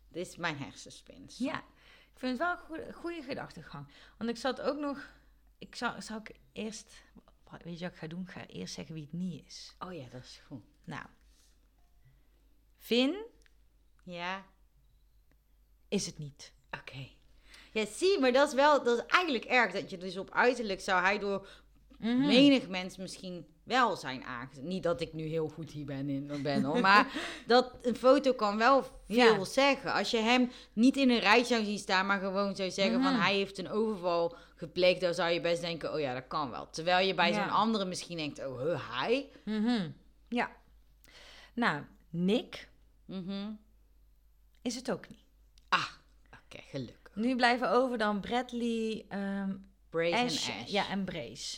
[0.10, 1.38] Dit is mijn hersenspins.
[1.38, 1.58] Ja,
[2.14, 3.88] ik vind het wel een goede, goede gedachtegang.
[4.18, 5.10] Want ik zat ook nog...
[5.58, 7.04] Ik zou, zou ik eerst...
[7.64, 8.22] Weet je wat ik ga doen?
[8.22, 9.76] Ik ga eerst zeggen wie het niet is.
[9.80, 10.64] Oh ja, dat is goed.
[10.84, 11.06] Nou.
[12.78, 13.26] Finn
[14.04, 14.46] Ja,
[15.88, 16.54] is het niet.
[16.72, 17.08] oké.
[17.72, 20.82] Ja, zie, maar dat is wel, dat is eigenlijk erg dat je dus op uiterlijk
[20.82, 21.48] zou hij door
[21.98, 22.26] Mhm.
[22.28, 24.64] menig mens misschien wel zijn aangezet.
[24.64, 27.08] Niet dat ik nu heel goed hier ben in ben hoor, maar
[27.48, 29.44] dat een foto kan wel veel Ja.
[29.46, 29.94] zeggen.
[29.94, 33.12] Als je hem niet in een rij zou zien staan, maar gewoon zou zeggen van
[33.14, 33.22] Mhm.
[33.22, 36.70] hij heeft een overval gepleegd, dan zou je best denken, oh ja, dat kan wel.
[36.70, 37.34] Terwijl je bij Ja.
[37.44, 39.30] zo'n andere misschien denkt, oh, huh, hij?
[39.46, 39.90] Mhm.
[40.30, 40.52] Ja.
[41.54, 42.70] Nou, Nick
[44.62, 45.24] is het ook niet.
[45.70, 45.86] Ah,
[46.46, 47.16] oké, gelukkig.
[47.16, 49.56] Nu blijven over dan Bradley, ehm,
[49.90, 50.72] Brace Ash, en Ash.
[50.72, 51.58] Ja, en Brace.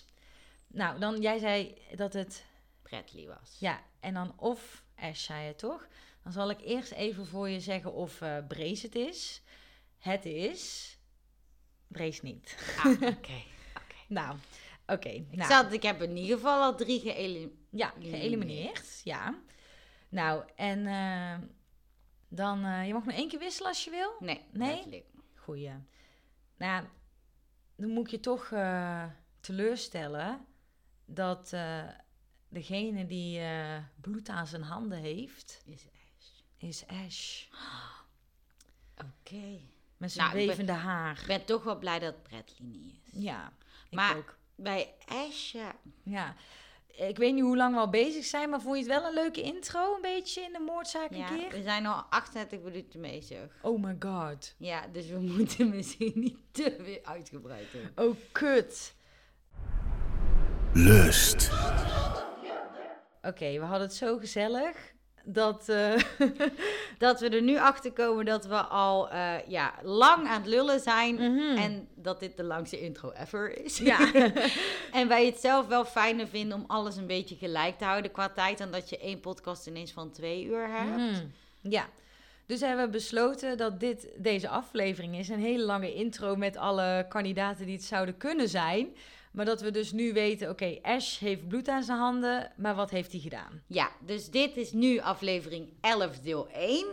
[0.72, 2.46] Nou, dan jij zei dat het...
[2.82, 3.56] Bradley was.
[3.60, 5.88] Ja, en dan of Ash zei het toch?
[6.24, 9.42] Dan zal ik eerst even voor je zeggen of eh Brace het is.
[9.98, 10.94] Het is...
[11.88, 12.58] Brace niet.
[12.78, 13.08] Ah, oké.
[13.76, 13.96] oké.
[14.08, 14.38] Nou,
[14.88, 15.10] oké.
[15.10, 17.58] Ik, nou, zat, ik heb in ieder geval al drie geëlimineerd.
[17.70, 19.02] Ja, geëlimineerd.
[19.04, 19.40] Ja.
[20.10, 21.38] Nou, en eh,
[22.28, 22.66] dan...
[22.66, 24.16] eh, je mag nog één keer wisselen als je wil.
[24.20, 24.76] Nee, Nee?
[24.76, 25.06] Bradley.
[25.36, 25.72] Goeie.
[26.58, 26.86] Nou,
[27.76, 28.54] dan moet ik je toch
[29.40, 30.46] teleurstellen
[31.14, 31.84] dat eh,
[32.50, 36.30] degene die eh, bloed aan zijn handen heeft, Is Ash.
[36.58, 37.44] is Ash.
[38.98, 39.60] Oké.
[39.98, 41.20] Met zijn Nou, ben- wevende haar.
[41.22, 43.22] Ik ben toch wel blij dat Bradley niet is.
[43.22, 43.54] Ja,
[43.90, 44.38] ik Maar- ook.
[44.56, 45.76] Bij Ash, ja.
[46.04, 46.36] Ja.
[46.88, 49.14] Ik weet niet hoe lang we al bezig zijn, maar vond je het wel een
[49.14, 49.96] leuke intro?
[49.96, 51.50] Een beetje in de moordzaak een ja keer?
[51.50, 53.54] we zijn al 38 minuten bezig.
[53.62, 54.56] Oh my god.
[54.58, 58.06] Ja, dus we moeten misschien niet te weer uitgebreid doen.
[58.06, 58.96] Oh, kut.
[60.74, 61.52] Lust.
[63.22, 64.76] Oké, we hadden het zo gezellig
[65.24, 65.70] dat...
[65.70, 65.94] eh,
[66.98, 70.80] Dat we er nu achter komen dat we al eh, ja, lang aan het lullen
[70.80, 71.16] zijn.
[71.16, 71.58] Mhm.
[71.58, 73.78] En dat dit de langste intro ever is.
[73.78, 74.14] Ja.
[74.92, 78.30] en wij het zelf wel fijner vinden om alles een beetje gelijk te houden qua
[78.30, 78.58] tijd.
[78.58, 80.98] Dan dat je één podcast ineens van twee uur hebt.
[80.98, 81.26] Mhm.
[81.62, 81.90] Ja.
[82.46, 85.30] Dus hebben we besloten dat dit deze aflevering is.
[85.30, 88.88] Een hele lange intro met alle kandidaten die het zouden kunnen zijn.
[89.40, 92.90] Maar dat we dus nu weten, oké, Ash heeft bloed aan zijn handen, maar wat
[92.90, 93.64] heeft hij gedaan?
[93.68, 96.86] Ja, dus dit is nu aflevering 11 deel 1.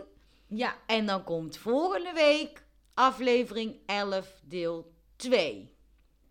[0.47, 5.75] Ja, En dan komt volgende week aflevering 11 deel 2.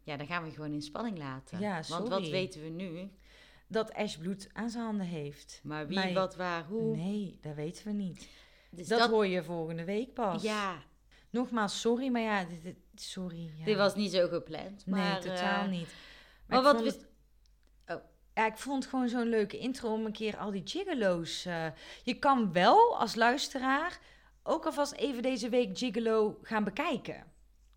[0.03, 1.61] Ja, dan gaan we gewoon in spanning laten.
[1.61, 3.11] Ja, Want wat weten we nu?
[3.69, 5.61] Dat Ash bloed aan zijn handen heeft.
[5.63, 6.97] Maar wie, Maar- wat, waar, hoe?
[6.97, 8.29] Nee, dat weten we niet.
[8.71, 10.43] Dus dat, dat, hoor je volgende week pas.
[10.43, 10.83] ja,
[11.31, 13.51] Nogmaals, sorry, maar ja, dit- sorry.
[13.59, 13.65] Ja.
[13.65, 14.87] dit was niet zo gepland.
[14.87, 15.89] Nee, Maar, totaal eh, niet.
[16.47, 17.07] Maar wat vond het-
[18.35, 21.45] Ja, ik vond het gewoon zo'n leuke intro om een keer al die gigolo's...
[21.45, 21.67] eh,
[22.03, 23.99] je kan wel als luisteraar
[24.43, 27.25] ook alvast even deze week Gigolo gaan bekijken.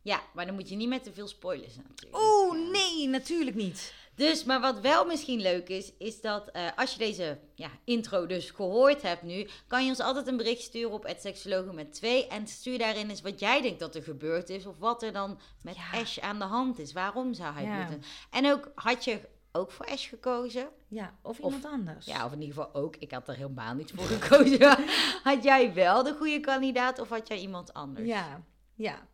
[0.02, 2.24] Ja, maar dan moet je niet met te veel spoilers natuurlijk.
[2.24, 3.94] Oh, nee, natuurlijk niet.
[4.20, 8.26] Dus, maar wat wel misschien leuk is, is dat eh, als je deze ja, intro
[8.26, 12.28] dus gehoord hebt nu, kan je ons altijd een bericht sturen op seksologen met 2
[12.28, 15.40] en stuur daarin eens wat jij denkt dat er gebeurd is of wat er dan
[15.62, 16.00] met Ja.
[16.00, 16.94] Ash aan de hand is.
[16.94, 17.78] Waarom zou hij Ja.
[17.78, 18.02] moeten?
[18.30, 19.20] En ook, had je
[19.52, 20.70] ook voor Ash gekozen?
[20.88, 22.06] Ja, of iemand anders.
[22.06, 22.96] Ja, of in ieder geval ook.
[22.96, 24.78] Ik had er helemaal niet voor gekozen.
[25.24, 28.08] had jij wel de goede kandidaat of had jij iemand anders?
[28.08, 28.44] ja,
[28.76, 29.08] ja.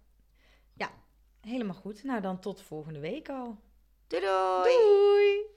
[0.73, 0.89] Ja,
[1.41, 2.03] helemaal goed.
[2.03, 3.57] Nou, dan tot volgende week al.
[4.09, 4.63] Doei doei!
[4.63, 5.54] Doei!